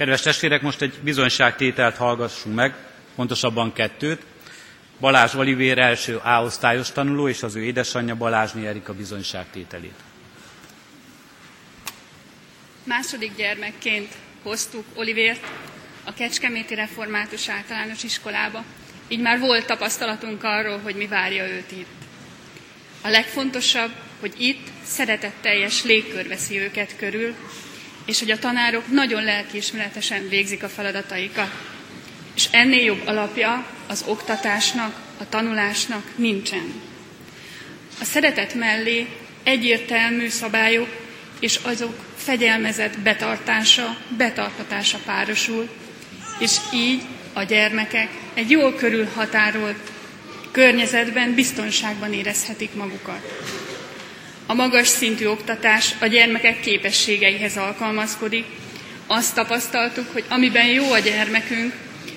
Kedves 0.00 0.20
testvérek, 0.20 0.62
most 0.62 0.82
egy 0.82 0.94
bizonyságtételt 1.02 1.96
hallgassunk 1.96 2.54
meg, 2.54 2.74
pontosabban 3.14 3.72
kettőt. 3.72 4.22
Balázs 5.00 5.34
Olivér 5.34 5.78
első 5.78 6.16
A-osztályos 6.16 6.92
tanuló 6.92 7.28
és 7.28 7.42
az 7.42 7.54
ő 7.56 7.62
édesanyja 7.62 8.14
Balázsné 8.14 8.66
Erika 8.66 8.94
bizonyságtételét. 8.94 9.94
Második 12.84 13.36
gyermekként 13.36 14.12
hoztuk 14.42 14.84
Olivért 14.94 15.46
a 16.04 16.14
Kecskeméti 16.14 16.74
Református 16.74 17.48
Általános 17.48 18.02
Iskolába, 18.02 18.64
így 19.08 19.20
már 19.20 19.38
volt 19.38 19.66
tapasztalatunk 19.66 20.44
arról, 20.44 20.78
hogy 20.78 20.94
mi 20.94 21.06
várja 21.06 21.46
őt 21.46 21.72
itt. 21.72 21.86
A 23.02 23.08
legfontosabb, 23.08 23.90
hogy 24.20 24.34
itt 24.38 24.68
szeretetteljes 24.84 25.84
légkör 25.84 26.28
veszi 26.28 26.58
őket 26.58 26.96
körül, 26.96 27.34
és 28.10 28.18
hogy 28.18 28.30
a 28.30 28.38
tanárok 28.38 28.90
nagyon 28.90 29.24
lelkiismeretesen 29.24 30.28
végzik 30.28 30.62
a 30.62 30.68
feladataikat. 30.68 31.50
És 32.34 32.48
ennél 32.50 32.84
jobb 32.84 33.06
alapja 33.06 33.66
az 33.86 34.04
oktatásnak, 34.06 34.94
a 35.18 35.28
tanulásnak 35.28 36.04
nincsen. 36.16 36.72
A 38.00 38.04
szeretet 38.04 38.54
mellé 38.54 39.06
egyértelmű 39.42 40.28
szabályok 40.28 40.88
és 41.40 41.58
azok 41.62 42.04
fegyelmezett 42.16 42.98
betartása, 42.98 43.96
betartatása 44.16 44.98
párosul, 45.04 45.68
és 46.38 46.56
így 46.74 47.02
a 47.32 47.42
gyermekek 47.42 48.08
egy 48.34 48.50
jól 48.50 48.74
körülhatárolt 48.74 49.90
környezetben 50.50 51.34
biztonságban 51.34 52.12
érezhetik 52.12 52.74
magukat. 52.74 53.20
A 54.50 54.54
magas 54.54 54.88
szintű 54.88 55.26
oktatás 55.26 55.94
a 55.98 56.06
gyermekek 56.06 56.60
képességeihez 56.60 57.56
alkalmazkodik. 57.56 58.44
Azt 59.06 59.34
tapasztaltuk, 59.34 60.12
hogy 60.12 60.24
amiben 60.28 60.66
jó 60.66 60.92
a 60.92 60.98
gyermekünk, 60.98 61.74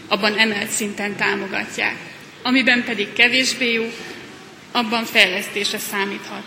abban 0.07 0.37
emelt 0.37 0.69
szinten 0.69 1.15
támogatják. 1.15 1.95
Amiben 2.43 2.83
pedig 2.83 3.13
kevésbé 3.13 3.73
jó, 3.73 3.91
abban 4.71 5.05
fejlesztésre 5.05 5.77
számíthat. 5.77 6.43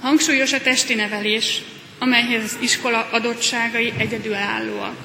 Hangsúlyos 0.00 0.52
a 0.52 0.60
testi 0.60 0.94
nevelés, 0.94 1.60
amelyhez 1.98 2.42
az 2.44 2.56
iskola 2.60 3.08
adottságai 3.10 3.92
egyedülállóak. 3.96 4.96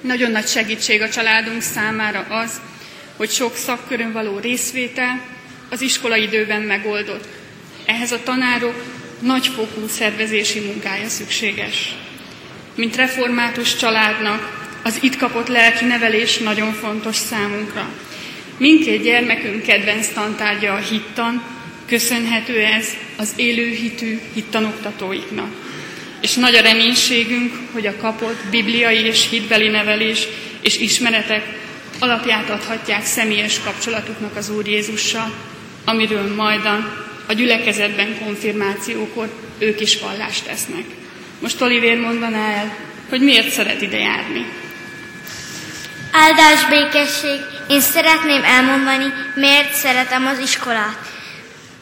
Nagyon 0.00 0.30
nagy 0.30 0.46
segítség 0.46 1.00
a 1.00 1.10
családunk 1.10 1.62
számára 1.62 2.20
az, 2.20 2.60
hogy 3.16 3.30
sok 3.30 3.56
szakkörön 3.56 4.12
való 4.12 4.38
részvétel 4.38 5.20
az 5.70 5.80
iskola 5.80 6.16
időben 6.16 6.62
megoldott, 6.62 7.42
ehhez 7.84 8.12
a 8.12 8.22
tanárok 8.22 8.82
nagyfokú 9.18 9.86
szervezési 9.88 10.60
munkája 10.60 11.08
szükséges. 11.08 11.94
Mint 12.74 12.96
református 12.96 13.76
családnak 13.76 14.68
az 14.82 14.98
itt 15.00 15.16
kapott 15.16 15.48
lelki 15.48 15.84
nevelés 15.84 16.38
nagyon 16.38 16.72
fontos 16.72 17.16
számunkra. 17.16 17.88
Mindkét 18.58 19.02
gyermekünk 19.02 19.62
kedvenc 19.62 20.08
tantárgya 20.08 20.72
a 20.72 20.78
hittan, 20.78 21.42
köszönhető 21.86 22.58
ez 22.58 22.88
az 23.16 23.32
élőhitű 23.36 24.20
hittanoktatóiknak. 24.34 25.52
És 26.20 26.34
nagy 26.34 26.54
a 26.54 26.60
reménységünk, 26.60 27.52
hogy 27.72 27.86
a 27.86 27.96
kapott 27.96 28.44
bibliai 28.50 29.04
és 29.04 29.28
hitbeli 29.30 29.68
nevelés 29.68 30.26
és 30.60 30.78
ismeretek 30.78 31.58
alapját 31.98 32.50
adhatják 32.50 33.04
személyes 33.04 33.60
kapcsolatuknak 33.60 34.36
az 34.36 34.50
Úr 34.50 34.66
Jézussal, 34.66 35.32
amiről 35.84 36.34
majdan 36.34 37.04
a 37.26 37.32
gyülekezetben 37.32 38.18
konfirmációkor 38.24 39.28
ők 39.58 39.80
is 39.80 40.00
vallást 40.00 40.44
tesznek. 40.44 40.84
Most 41.40 41.60
Olivér 41.60 41.98
mondaná 41.98 42.50
el, 42.50 42.76
hogy 43.08 43.20
miért 43.20 43.50
szeret 43.50 43.82
ide 43.82 43.98
járni. 43.98 44.46
Áldás 46.12 46.66
békesség, 46.68 47.40
én 47.68 47.80
szeretném 47.80 48.44
elmondani, 48.44 49.12
miért 49.34 49.72
szeretem 49.72 50.26
az 50.26 50.38
iskolát. 50.38 51.12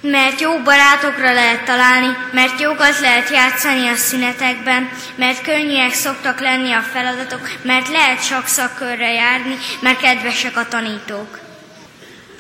mert 0.03 0.41
jó 0.41 0.59
barátokra 0.59 1.33
lehet 1.33 1.65
találni, 1.65 2.17
mert 2.33 2.61
jókat 2.61 3.01
lehet 3.01 3.31
játszani 3.31 3.89
a 3.89 3.97
szünetekben, 3.97 4.91
mert 5.15 5.43
könnyűek 5.43 5.93
szoktak 5.93 6.41
lenni 6.41 6.73
a 6.73 6.81
feladatok, 6.93 7.51
mert 7.63 7.89
lehet 7.89 8.25
sok 8.25 8.47
szakkörre 8.47 9.13
járni, 9.13 9.59
mert 9.81 10.01
kedvesek 10.01 10.57
a 10.57 10.69
tanítók. 10.69 11.42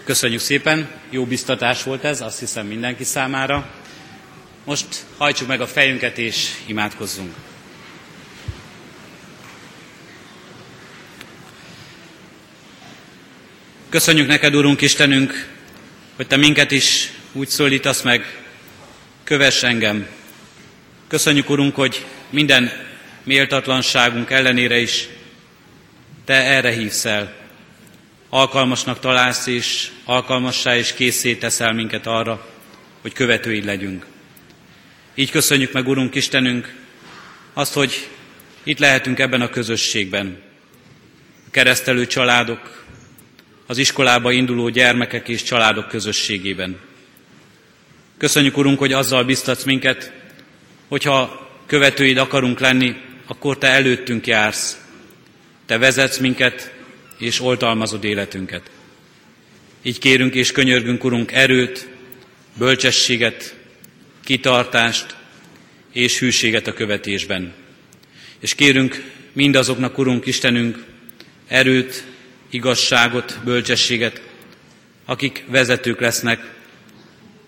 Köszönjük 0.05 0.41
szépen, 0.41 0.91
jó 1.11 1.25
biztatás 1.25 1.83
volt 1.83 2.05
ez, 2.05 2.21
azt 2.21 2.39
hiszem 2.39 2.67
mindenki 2.67 3.05
számára. 3.05 3.71
Most 4.65 4.87
hajtsuk 5.17 5.49
meg 5.49 5.61
a 5.61 5.67
fejünket 5.67 6.19
és 6.19 6.49
imádkozzunk. 6.67 7.35
Köszönjük 13.89 14.27
neked, 14.27 14.55
Urunk 14.55 14.81
Istenünk, 14.81 15.49
hogy 16.17 16.27
Te 16.27 16.37
minket 16.37 16.71
is 16.71 17.13
úgy 17.33 17.49
szólítasz 17.49 18.03
meg, 18.03 18.45
kövess 19.25 19.63
engem. 19.63 20.07
Köszönjük, 21.09 21.51
Urunk, 21.51 21.75
hogy 21.75 22.07
minden 22.31 22.73
méltatlanságunk 23.25 24.31
ellenére 24.31 24.79
is 24.79 25.09
Te 26.25 26.35
erre 26.35 26.71
hívsz 26.73 27.05
el. 27.05 27.42
Alkalmasnak 28.35 28.99
találsz 28.99 29.47
és 29.47 29.91
alkalmassá 30.05 30.77
és 30.77 30.93
készé 30.93 31.35
teszel 31.35 31.73
minket 31.73 32.07
arra, 32.07 32.47
hogy 33.01 33.13
követőid 33.13 33.65
legyünk. 33.65 34.07
Így 35.15 35.31
köszönjük 35.31 35.73
meg, 35.73 35.89
Urunk 35.89 36.15
Istenünk, 36.15 36.75
azt, 37.53 37.73
hogy 37.73 38.09
itt 38.63 38.79
lehetünk 38.79 39.19
ebben 39.19 39.41
a 39.41 39.49
közösségben. 39.49 40.43
A 41.47 41.51
keresztelő 41.51 42.07
családok, 42.07 42.85
az 43.67 43.79
iskolába 43.79 44.31
induló 44.31 44.69
gyermekek 44.69 45.29
és 45.29 45.43
családok 45.43 45.89
közösségében. 45.89 46.79
Köszönjük, 48.19 48.57
Urunk, 48.57 48.79
hogy 48.79 48.93
azzal 48.93 49.25
biztatsz 49.25 49.65
minket, 49.65 50.13
hogyha 50.89 51.49
követőid 51.67 52.17
akarunk 52.17 52.61
lenni, 52.61 52.97
akkor 53.27 53.59
Te 53.59 53.69
előttünk 53.69 54.27
jársz. 54.27 54.81
Te 55.67 55.79
vezetsz 55.79 56.19
minket, 56.19 56.72
és 57.23 57.41
oltalmazod 57.41 58.05
életünket. 58.05 58.71
Így 59.83 59.99
kérünk 59.99 60.35
és 60.35 60.53
könyörgünk, 60.53 61.05
Urunk, 61.05 61.33
erőt, 61.33 61.89
bölcsességet, 62.59 63.57
kitartást 64.25 65.17
és 65.93 66.19
hűséget 66.19 66.67
a 66.67 66.73
követésben. 66.73 67.53
És 68.41 68.55
kérünk 68.55 69.05
mindazoknak, 69.33 69.99
Urunk 69.99 70.27
Istenünk, 70.27 70.85
erőt, 71.47 72.05
igazságot, 72.51 73.39
bölcsességet, 73.45 74.23
akik 75.05 75.45
vezetők 75.47 76.01
lesznek, 76.01 76.55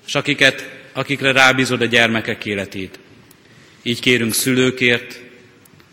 és 0.07 0.15
akiket, 0.15 0.71
akikre 0.93 1.33
rábízod 1.33 1.81
a 1.81 1.85
gyermekek 1.85 2.45
életét. 2.45 2.99
Így 3.83 4.01
kérünk 4.01 4.35
szülőkért, 4.35 5.21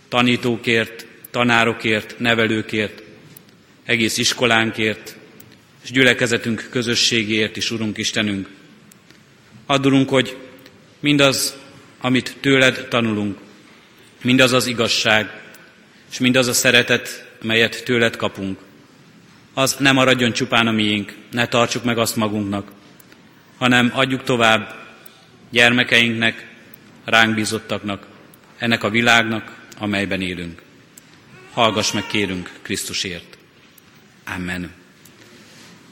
tanítókért, 0.09 1.05
tanárokért, 1.31 2.15
nevelőkért, 2.19 3.00
egész 3.85 4.17
iskolánkért, 4.17 5.15
és 5.83 5.91
gyülekezetünk 5.91 6.67
közösségéért 6.71 7.57
is, 7.57 7.71
Urunk 7.71 7.97
Istenünk. 7.97 8.49
Addulunk, 9.65 10.09
hogy 10.09 10.37
mindaz, 10.99 11.57
amit 12.01 12.35
tőled 12.39 12.87
tanulunk, 12.89 13.37
mindaz 14.21 14.51
az 14.51 14.65
igazság, 14.65 15.41
és 16.11 16.19
mindaz 16.19 16.47
a 16.47 16.53
szeretet, 16.53 17.29
melyet 17.41 17.83
tőled 17.83 18.15
kapunk, 18.15 18.59
az 19.53 19.75
nem 19.79 19.95
maradjon 19.95 20.31
csupán 20.31 20.67
a 20.67 20.71
miénk, 20.71 21.13
ne 21.31 21.47
tartsuk 21.47 21.83
meg 21.83 21.97
azt 21.97 22.15
magunknak, 22.15 22.71
hanem 23.57 23.91
adjuk 23.93 24.23
tovább 24.23 24.75
gyermekeinknek, 25.49 26.47
ránk 27.05 27.35
bízottaknak, 27.35 28.07
ennek 28.57 28.83
a 28.83 28.89
világnak, 28.89 29.55
amelyben 29.77 30.21
élünk. 30.21 30.61
Hallgass 31.53 31.91
meg, 31.91 32.07
kérünk 32.07 32.51
Krisztusért. 32.61 33.37
Amen. 34.25 34.71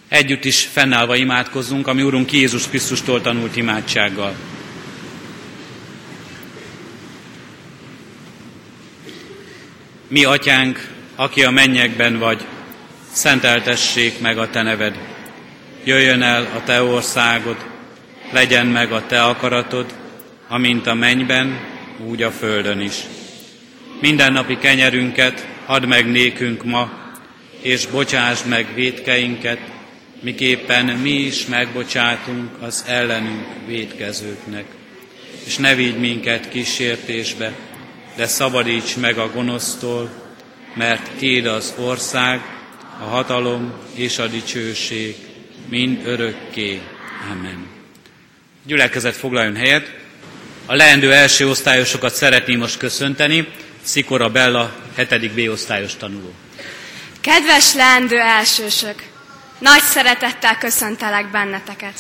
Együtt 0.07 0.45
is 0.45 0.65
fennállva 0.65 1.15
imádkozzunk, 1.15 1.87
ami 1.87 2.01
Úrunk 2.01 2.31
Jézus 2.31 2.67
Krisztustól 2.67 3.21
tanult 3.21 3.55
imádsággal. 3.55 4.35
Mi, 10.07 10.23
Atyánk, 10.23 10.87
aki 11.15 11.43
a 11.43 11.49
mennyekben 11.49 12.17
vagy, 12.17 12.45
szenteltessék 13.11 14.19
meg 14.19 14.37
a 14.37 14.49
Te 14.49 14.61
neved. 14.61 14.97
Jöjjön 15.83 16.21
el 16.21 16.43
a 16.43 16.63
Te 16.63 16.83
országod, 16.83 17.57
legyen 18.31 18.65
meg 18.65 18.91
a 18.91 19.05
Te 19.05 19.23
akaratod, 19.23 19.93
amint 20.47 20.87
a 20.87 20.93
mennyben, 20.93 21.59
úgy 22.05 22.21
a 22.21 22.31
földön 22.31 22.81
is. 22.81 22.95
Mindennapi 24.01 24.57
kenyerünket 24.57 25.47
add 25.65 25.85
meg 25.85 26.11
nékünk 26.11 26.63
ma, 26.63 26.98
és 27.61 27.85
bocsásd 27.85 28.47
meg 28.47 28.73
védkeinket, 28.73 29.59
miképpen 30.21 30.85
mi 30.85 31.11
is 31.11 31.45
megbocsátunk 31.45 32.61
az 32.61 32.83
ellenünk 32.87 33.45
védkezőknek. 33.65 34.65
És 35.45 35.57
ne 35.57 35.75
vigy 35.75 35.99
minket 35.99 36.49
kísértésbe, 36.49 37.53
de 38.15 38.27
szabadíts 38.27 38.97
meg 38.97 39.17
a 39.17 39.31
gonosztól, 39.31 40.09
mert 40.73 41.09
Téd 41.17 41.45
az 41.45 41.73
ország, 41.77 42.41
a 42.99 43.03
hatalom 43.03 43.73
és 43.93 44.17
a 44.17 44.27
dicsőség 44.27 45.15
mind 45.69 46.01
örökké. 46.05 46.81
Amen. 47.31 47.67
Gyülekezet 48.65 49.15
foglaljon 49.15 49.55
helyet. 49.55 49.93
A 50.65 50.75
leendő 50.75 51.13
első 51.13 51.49
osztályosokat 51.49 52.13
szeretném 52.13 52.59
most 52.59 52.77
köszönteni. 52.77 53.47
Szikora 53.81 54.29
Bella, 54.29 54.75
7. 54.95 55.31
B 55.33 55.49
osztályos 55.49 55.95
tanuló. 55.95 56.33
Kedves 57.29 57.73
leendő 57.73 58.19
elsősök! 58.19 59.03
Nagy 59.57 59.81
szeretettel 59.81 60.57
köszöntelek 60.57 61.31
benneteket. 61.31 61.99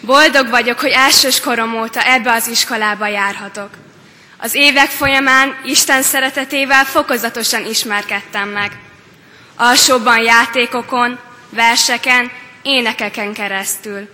Boldog 0.00 0.48
vagyok, 0.48 0.80
hogy 0.80 0.90
elsős 0.90 1.40
korom 1.40 1.74
óta 1.80 2.02
ebbe 2.02 2.32
az 2.32 2.46
iskolába 2.46 3.06
járhatok. 3.06 3.70
Az 4.38 4.54
évek 4.54 4.88
folyamán 4.90 5.60
Isten 5.64 6.02
szeretetével 6.02 6.84
fokozatosan 6.84 7.66
ismerkedtem 7.66 8.48
meg. 8.48 8.78
Alsóban 9.56 10.22
játékokon, 10.22 11.18
verseken, 11.50 12.30
énekeken 12.62 13.32
keresztül. 13.32 14.08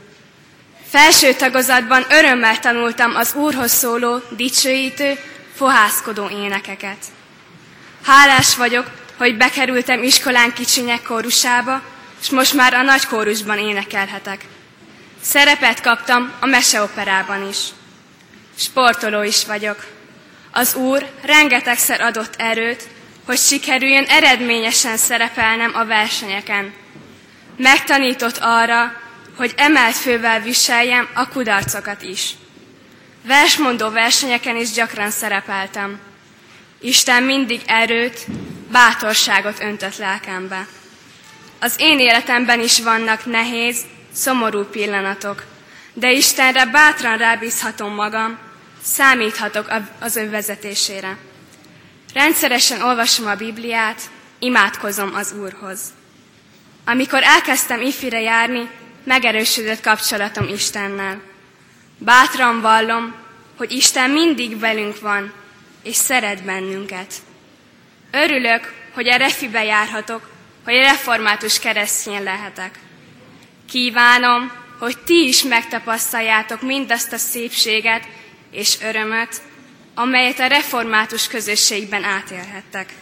Felső 0.90 1.34
tagozatban 1.34 2.04
örömmel 2.10 2.58
tanultam 2.58 3.14
az 3.14 3.34
Úrhoz 3.34 3.72
szóló, 3.72 4.20
dicsőítő, 4.30 5.18
fohászkodó 5.56 6.28
énekeket. 6.28 6.98
Hálás 8.04 8.56
vagyok, 8.56 8.97
hogy 9.18 9.36
bekerültem 9.36 10.02
iskolán 10.02 10.52
kicsinyek 10.52 11.02
kórusába, 11.02 11.82
és 12.20 12.30
most 12.30 12.54
már 12.54 12.74
a 12.74 12.82
nagy 12.82 13.06
kórusban 13.06 13.58
énekelhetek. 13.58 14.44
Szerepet 15.22 15.80
kaptam 15.80 16.32
a 16.40 16.46
meseoperában 16.46 17.48
is. 17.48 17.58
Sportoló 18.56 19.22
is 19.22 19.44
vagyok. 19.44 19.86
Az 20.50 20.74
Úr 20.74 21.06
rengetegszer 21.22 22.00
adott 22.00 22.34
erőt, 22.36 22.82
hogy 23.26 23.38
sikerüljön 23.38 24.04
eredményesen 24.04 24.96
szerepelnem 24.96 25.70
a 25.74 25.84
versenyeken. 25.84 26.72
Megtanított 27.56 28.38
arra, 28.40 28.92
hogy 29.36 29.54
emelt 29.56 29.96
fővel 29.96 30.40
viseljem 30.40 31.08
a 31.14 31.28
kudarcokat 31.28 32.02
is. 32.02 32.30
Versmondó 33.26 33.90
versenyeken 33.90 34.56
is 34.56 34.72
gyakran 34.72 35.10
szerepeltem. 35.10 35.98
Isten 36.80 37.22
mindig 37.22 37.60
erőt, 37.66 38.26
bátorságot 38.70 39.62
öntött 39.62 39.96
lelkembe. 39.96 40.66
Az 41.60 41.74
én 41.78 41.98
életemben 41.98 42.60
is 42.60 42.80
vannak 42.80 43.26
nehéz, 43.26 43.80
szomorú 44.12 44.64
pillanatok, 44.64 45.44
de 45.92 46.10
Istenre 46.10 46.66
bátran 46.66 47.18
rábízhatom 47.18 47.94
magam, 47.94 48.38
számíthatok 48.82 49.72
az 50.00 50.16
ő 50.16 50.30
vezetésére. 50.30 51.16
Rendszeresen 52.14 52.82
olvasom 52.82 53.26
a 53.26 53.34
Bibliát, 53.34 54.00
imádkozom 54.38 55.14
az 55.14 55.32
Úrhoz. 55.32 55.80
Amikor 56.84 57.22
elkezdtem 57.22 57.82
ifire 57.82 58.20
járni, 58.20 58.70
megerősödött 59.04 59.80
kapcsolatom 59.80 60.48
Istennel. 60.48 61.20
Bátran 61.98 62.60
vallom, 62.60 63.14
hogy 63.56 63.72
Isten 63.72 64.10
mindig 64.10 64.58
velünk 64.58 65.00
van, 65.00 65.32
és 65.82 65.96
szeret 65.96 66.44
bennünket. 66.44 67.14
Örülök, 68.10 68.72
hogy 68.94 69.08
a 69.08 69.16
refibe 69.16 69.64
járhatok, 69.64 70.30
hogy 70.64 70.74
református 70.74 71.58
keresztény 71.58 72.22
lehetek. 72.22 72.78
Kívánom, 73.70 74.52
hogy 74.78 74.98
ti 74.98 75.26
is 75.28 75.42
megtapasztaljátok 75.42 76.62
mindazt 76.62 77.12
a 77.12 77.16
szépséget 77.16 78.06
és 78.50 78.80
örömöt, 78.82 79.40
amelyet 79.94 80.38
a 80.38 80.46
református 80.46 81.28
közösségben 81.28 82.04
átélhettek. 82.04 82.92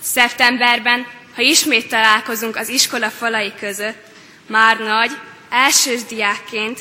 Szeptemberben, 0.00 1.06
ha 1.34 1.42
ismét 1.42 1.88
találkozunk 1.88 2.56
az 2.56 2.68
iskola 2.68 3.10
falai 3.10 3.52
között, 3.60 4.06
már 4.46 4.78
nagy, 4.78 5.10
elsős 5.50 6.04
diákként 6.04 6.80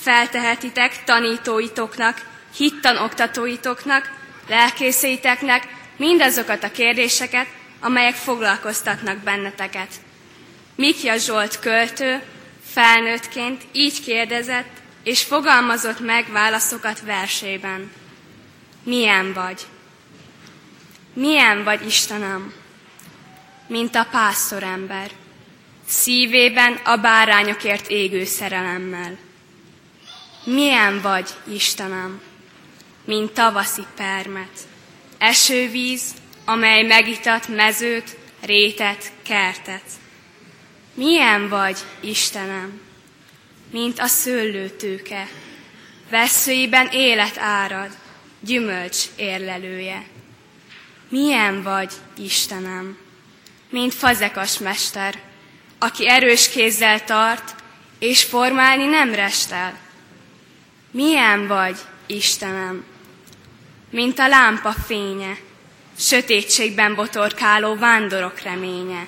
feltehetitek 0.00 1.04
tanítóitoknak, 1.04 2.20
hittanoktatóitoknak, 2.56 4.10
lelkészeiteknek 4.48 5.73
mindazokat 5.96 6.64
a 6.64 6.70
kérdéseket, 6.70 7.46
amelyek 7.80 8.14
foglalkoztatnak 8.14 9.18
benneteket. 9.18 9.88
Mikja 10.74 11.16
Zsolt 11.16 11.58
költő 11.58 12.22
felnőttként 12.64 13.62
így 13.72 14.02
kérdezett, 14.02 14.82
és 15.02 15.22
fogalmazott 15.22 16.00
meg 16.00 16.32
válaszokat 16.32 17.00
versében. 17.00 17.90
Milyen 18.82 19.32
vagy? 19.32 19.62
Milyen 21.12 21.64
vagy, 21.64 21.86
Istenem? 21.86 22.52
Mint 23.66 23.94
a 23.94 24.06
pásztorember, 24.10 25.10
szívében 25.88 26.72
a 26.84 26.96
bárányokért 26.96 27.88
égő 27.88 28.24
szerelemmel. 28.24 29.18
Milyen 30.44 31.00
vagy, 31.00 31.28
Istenem? 31.52 32.20
Mint 33.04 33.32
tavaszi 33.32 33.82
permet, 33.96 34.58
esővíz, 35.24 36.02
amely 36.44 36.82
megitat 36.82 37.48
mezőt, 37.48 38.16
rétet, 38.40 39.12
kertet. 39.22 39.82
Milyen 40.94 41.48
vagy, 41.48 41.78
Istenem? 42.00 42.80
Mint 43.70 43.98
a 43.98 44.06
szőlőtőke, 44.06 45.28
veszőiben 46.10 46.88
élet 46.92 47.38
árad, 47.38 47.90
gyümölcs 48.40 48.98
érlelője. 49.16 50.06
Milyen 51.08 51.62
vagy, 51.62 51.92
Istenem? 52.16 52.98
Mint 53.70 53.94
fazekas 53.94 54.58
mester, 54.58 55.22
aki 55.78 56.08
erős 56.08 56.48
kézzel 56.48 57.04
tart, 57.04 57.54
és 57.98 58.22
formálni 58.22 58.84
nem 58.84 59.14
restel. 59.14 59.78
Milyen 60.90 61.46
vagy, 61.46 61.76
Istenem? 62.06 62.84
Mint 63.94 64.18
a 64.18 64.28
lámpa 64.28 64.72
fénye, 64.72 65.36
sötétségben 65.98 66.94
botorkáló 66.94 67.74
vándorok 67.74 68.40
reménye. 68.40 69.06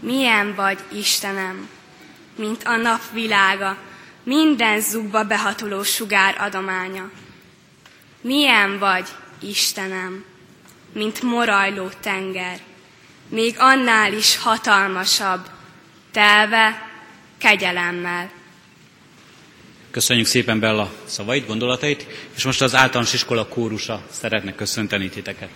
Milyen 0.00 0.54
vagy, 0.54 0.78
Istenem, 0.92 1.68
mint 2.36 2.62
a 2.64 2.76
nap 2.76 3.00
világa, 3.12 3.76
minden 4.22 4.80
zugba 4.80 5.24
behatoló 5.24 5.82
sugár 5.82 6.36
adománya. 6.40 7.10
Milyen 8.20 8.78
vagy, 8.78 9.08
Istenem, 9.40 10.24
mint 10.92 11.22
morajló 11.22 11.88
tenger, 12.00 12.58
még 13.28 13.54
annál 13.58 14.12
is 14.12 14.38
hatalmasabb, 14.38 15.46
telve 16.10 16.90
kegyelemmel. 17.38 18.30
Köszönjük 19.94 20.26
szépen 20.26 20.60
Bella 20.60 20.92
szavait, 21.04 21.46
gondolatait, 21.46 22.06
és 22.36 22.44
most 22.44 22.62
az 22.62 22.74
általános 22.74 23.12
iskola 23.12 23.46
kórusa 23.48 24.02
szeretne 24.10 24.54
köszönteni 24.54 25.08
titeket. 25.08 25.48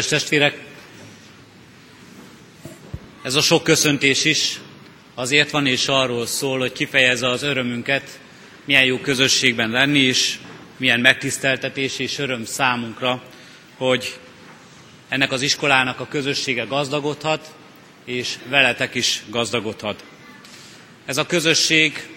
Kedves 0.00 0.20
testvérek, 0.20 0.58
ez 3.22 3.34
a 3.34 3.40
sok 3.40 3.62
köszöntés 3.62 4.24
is 4.24 4.60
azért 5.14 5.50
van 5.50 5.66
és 5.66 5.88
arról 5.88 6.26
szól, 6.26 6.58
hogy 6.58 6.72
kifejezze 6.72 7.28
az 7.28 7.42
örömünket, 7.42 8.18
milyen 8.64 8.84
jó 8.84 8.98
közösségben 8.98 9.70
lenni, 9.70 9.98
és 9.98 10.38
milyen 10.76 11.00
megtiszteltetés 11.00 11.98
és 11.98 12.18
öröm 12.18 12.44
számunkra, 12.44 13.22
hogy 13.76 14.18
ennek 15.08 15.32
az 15.32 15.42
iskolának 15.42 16.00
a 16.00 16.08
közössége 16.08 16.64
gazdagodhat, 16.64 17.54
és 18.04 18.34
veletek 18.48 18.94
is 18.94 19.22
gazdagodhat. 19.30 20.04
Ez 21.06 21.16
a 21.16 21.26
közösség 21.26 22.08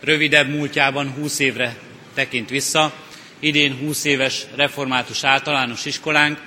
rövidebb 0.00 0.48
múltjában 0.48 1.10
20 1.10 1.38
évre 1.38 1.76
tekint 2.14 2.50
vissza, 2.50 2.92
idén 3.38 3.76
20 3.76 4.04
éves 4.04 4.42
református 4.54 5.24
általános 5.24 5.84
iskolánk, 5.84 6.38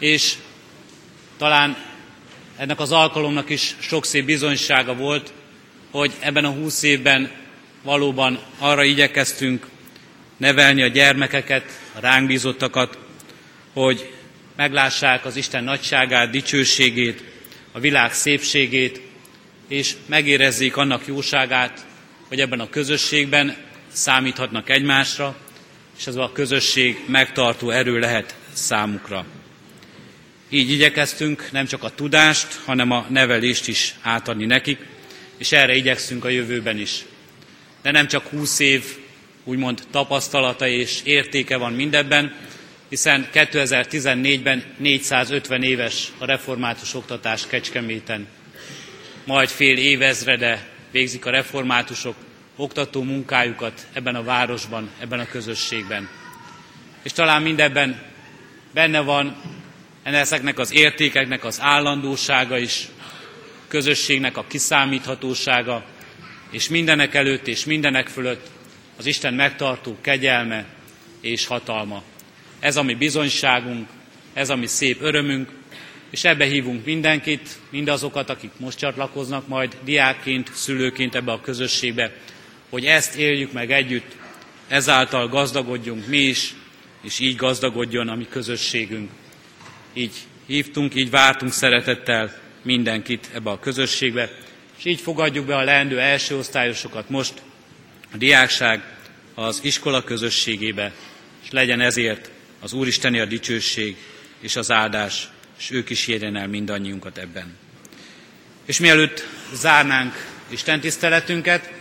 és 0.00 0.34
talán 1.38 1.76
ennek 2.56 2.80
az 2.80 2.92
alkalomnak 2.92 3.50
is 3.50 3.76
sok 3.78 4.04
szép 4.04 4.24
bizonysága 4.24 4.94
volt, 4.94 5.32
hogy 5.90 6.12
ebben 6.20 6.44
a 6.44 6.50
húsz 6.50 6.82
évben 6.82 7.30
valóban 7.82 8.38
arra 8.58 8.84
igyekeztünk 8.84 9.66
nevelni 10.36 10.82
a 10.82 10.86
gyermekeket, 10.86 11.64
a 11.94 12.00
ránk 12.00 12.26
bízottakat, 12.26 12.98
hogy 13.72 14.12
meglássák 14.56 15.24
az 15.24 15.36
Isten 15.36 15.64
nagyságát, 15.64 16.30
dicsőségét, 16.30 17.22
a 17.72 17.80
világ 17.80 18.12
szépségét, 18.12 19.00
és 19.68 19.94
megérezzék 20.06 20.76
annak 20.76 21.06
jóságát, 21.06 21.86
hogy 22.28 22.40
ebben 22.40 22.60
a 22.60 22.68
közösségben 22.68 23.56
számíthatnak 23.92 24.68
egymásra, 24.70 25.36
és 25.98 26.06
ez 26.06 26.16
a 26.16 26.30
közösség 26.32 27.04
megtartó 27.06 27.70
erő 27.70 27.98
lehet 27.98 28.34
számukra. 28.52 29.24
Így 30.52 30.70
igyekeztünk 30.70 31.48
nem 31.52 31.66
csak 31.66 31.82
a 31.82 31.90
tudást, 31.90 32.60
hanem 32.64 32.90
a 32.90 33.06
nevelést 33.08 33.68
is 33.68 33.94
átadni 34.00 34.46
nekik, 34.46 34.78
és 35.36 35.52
erre 35.52 35.74
igyekszünk 35.74 36.24
a 36.24 36.28
jövőben 36.28 36.78
is. 36.78 37.04
De 37.82 37.90
nem 37.90 38.06
csak 38.06 38.26
20 38.26 38.58
év 38.58 38.84
úgymond 39.44 39.82
tapasztalata 39.90 40.66
és 40.66 41.00
értéke 41.04 41.56
van 41.56 41.72
mindebben, 41.72 42.34
hiszen 42.88 43.28
2014-ben 43.32 44.64
450 44.76 45.62
éves 45.62 46.12
a 46.18 46.24
református 46.24 46.94
oktatás 46.94 47.46
Kecskeméten. 47.46 48.26
Majd 49.24 49.48
fél 49.48 49.76
évezrede 49.76 50.68
végzik 50.90 51.26
a 51.26 51.30
reformátusok 51.30 52.14
oktató 52.56 53.02
munkájukat 53.02 53.86
ebben 53.92 54.14
a 54.14 54.22
városban, 54.22 54.90
ebben 54.98 55.18
a 55.20 55.26
közösségben. 55.26 56.08
És 57.02 57.12
talán 57.12 57.42
mindebben 57.42 58.02
benne 58.72 59.00
van 59.00 59.36
ezeknek 60.14 60.58
az 60.58 60.72
értékeknek 60.72 61.44
az 61.44 61.58
állandósága 61.60 62.58
is, 62.58 62.88
közösségnek 63.68 64.36
a 64.36 64.44
kiszámíthatósága, 64.48 65.84
és 66.50 66.68
mindenek 66.68 67.14
előtt 67.14 67.46
és 67.46 67.64
mindenek 67.64 68.08
fölött 68.08 68.46
az 68.96 69.06
Isten 69.06 69.34
megtartó 69.34 69.96
kegyelme 70.00 70.64
és 71.20 71.46
hatalma. 71.46 72.02
Ez 72.60 72.76
a 72.76 72.82
mi 72.82 72.94
bizonyságunk, 72.94 73.88
ez 74.32 74.50
a 74.50 74.56
mi 74.56 74.66
szép 74.66 75.02
örömünk, 75.02 75.48
és 76.10 76.24
ebbe 76.24 76.44
hívunk 76.44 76.84
mindenkit, 76.84 77.58
mindazokat, 77.70 78.30
akik 78.30 78.50
most 78.56 78.78
csatlakoznak 78.78 79.48
majd 79.48 79.76
diákként, 79.84 80.50
szülőként 80.54 81.14
ebbe 81.14 81.32
a 81.32 81.40
közösségbe, 81.40 82.12
hogy 82.68 82.84
ezt 82.84 83.16
éljük 83.16 83.52
meg 83.52 83.72
együtt, 83.72 84.16
ezáltal 84.68 85.28
gazdagodjunk 85.28 86.06
mi 86.06 86.18
is, 86.18 86.54
és 87.02 87.18
így 87.18 87.36
gazdagodjon 87.36 88.08
a 88.08 88.14
mi 88.14 88.26
közösségünk. 88.30 89.10
Így 89.92 90.12
hívtunk, 90.46 90.94
így 90.94 91.10
vártunk 91.10 91.52
szeretettel 91.52 92.38
mindenkit 92.62 93.30
ebbe 93.34 93.50
a 93.50 93.58
közösségbe, 93.58 94.30
és 94.78 94.84
így 94.84 95.00
fogadjuk 95.00 95.46
be 95.46 95.56
a 95.56 95.64
leendő 95.64 96.00
első 96.00 96.36
osztályosokat 96.36 97.08
most 97.08 97.42
a 98.12 98.16
diákság 98.16 98.82
az 99.34 99.60
iskola 99.62 100.04
közösségébe, 100.04 100.92
és 101.42 101.50
legyen 101.50 101.80
ezért 101.80 102.30
az 102.60 102.72
Úristeni 102.72 103.18
a 103.18 103.24
dicsőség 103.24 103.96
és 104.40 104.56
az 104.56 104.70
áldás, 104.70 105.28
és 105.58 105.82
is 105.88 106.06
érjen 106.06 106.36
el 106.36 106.46
mindannyiunkat 106.46 107.18
ebben. 107.18 107.56
És 108.66 108.78
mielőtt 108.78 109.26
zárnánk 109.52 110.14
Isten 110.48 110.80
tiszteletünket, 110.80 111.72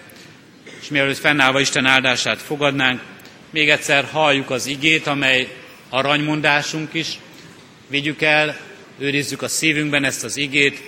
és 0.81 0.87
mielőtt 0.89 1.17
fennállva 1.17 1.59
Isten 1.59 1.85
áldását 1.85 2.41
fogadnánk, 2.41 3.01
még 3.49 3.69
egyszer 3.69 4.05
halljuk 4.05 4.49
az 4.49 4.65
igét, 4.65 5.07
amely 5.07 5.55
aranymondásunk 5.89 6.93
is. 6.93 7.19
Vigyük 7.89 8.21
el, 8.21 8.57
őrizzük 8.97 9.41
a 9.41 9.47
szívünkben 9.47 10.03
ezt 10.03 10.23
az 10.23 10.37
igét, 10.37 10.81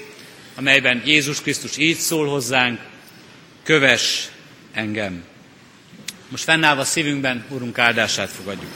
amelyben 0.56 1.02
Jézus 1.06 1.42
Krisztus 1.42 1.78
így 1.78 1.98
szól 1.98 2.28
hozzánk, 2.28 2.80
köves 3.64 4.28
engem. 4.72 5.24
Most 6.28 6.44
fennállva 6.44 6.84
szívünkben 6.84 7.46
Urunk 7.50 7.78
áldását 7.78 8.30
fogadjuk. 8.30 8.72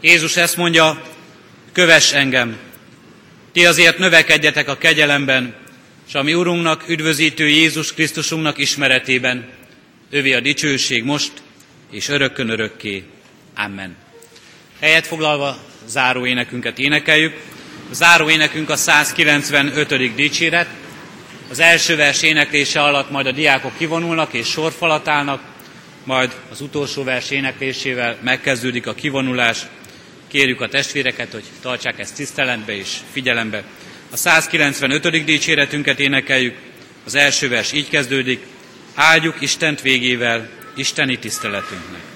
Jézus 0.00 0.36
ezt 0.36 0.56
mondja, 0.56 1.02
köves 1.72 2.12
engem. 2.12 2.58
Ti 3.52 3.66
azért 3.66 3.98
növekedjetek 3.98 4.68
a 4.68 4.78
kegyelemben, 4.78 5.54
és 6.08 6.14
a 6.14 6.22
mi 6.22 6.34
Urunknak, 6.34 6.88
üdvözítő 6.88 7.48
Jézus 7.48 7.94
Krisztusunknak 7.94 8.58
ismeretében. 8.58 9.48
Övé 10.10 10.32
a 10.32 10.40
dicsőség 10.40 11.04
most, 11.04 11.32
és 11.90 12.08
örökkön 12.08 12.48
örökké. 12.48 13.04
Amen. 13.56 13.96
Helyet 14.80 15.06
foglalva 15.06 15.58
záró 15.86 16.26
énekünket 16.26 16.78
énekeljük. 16.78 17.34
A 17.90 17.94
záró 17.94 18.30
énekünk 18.30 18.70
a 18.70 18.76
195. 18.76 20.14
dicséret. 20.14 20.68
Az 21.50 21.58
első 21.58 21.96
vers 21.96 22.22
éneklése 22.22 22.82
alatt 22.82 23.10
majd 23.10 23.26
a 23.26 23.32
diákok 23.32 23.76
kivonulnak 23.76 24.32
és 24.32 24.46
sorfalat 24.46 25.08
állnak, 25.08 25.42
majd 26.04 26.34
az 26.50 26.60
utolsó 26.60 27.04
vers 27.04 27.30
éneklésével 27.30 28.16
megkezdődik 28.22 28.86
a 28.86 28.94
kivonulás. 28.94 29.66
Kérjük 30.28 30.60
a 30.60 30.68
testvéreket, 30.68 31.32
hogy 31.32 31.44
tartsák 31.62 31.98
ezt 31.98 32.14
tiszteletbe 32.14 32.76
és 32.76 32.96
figyelembe. 33.12 33.64
A 34.10 34.16
195. 34.16 35.24
dicséretünket 35.24 36.00
énekeljük. 36.00 36.56
Az 37.04 37.14
első 37.14 37.48
vers 37.48 37.72
így 37.72 37.88
kezdődik. 37.88 38.46
Áldjuk 38.94 39.40
Istent 39.40 39.80
végével, 39.80 40.48
Isteni 40.74 41.18
tiszteletünknek. 41.18 42.07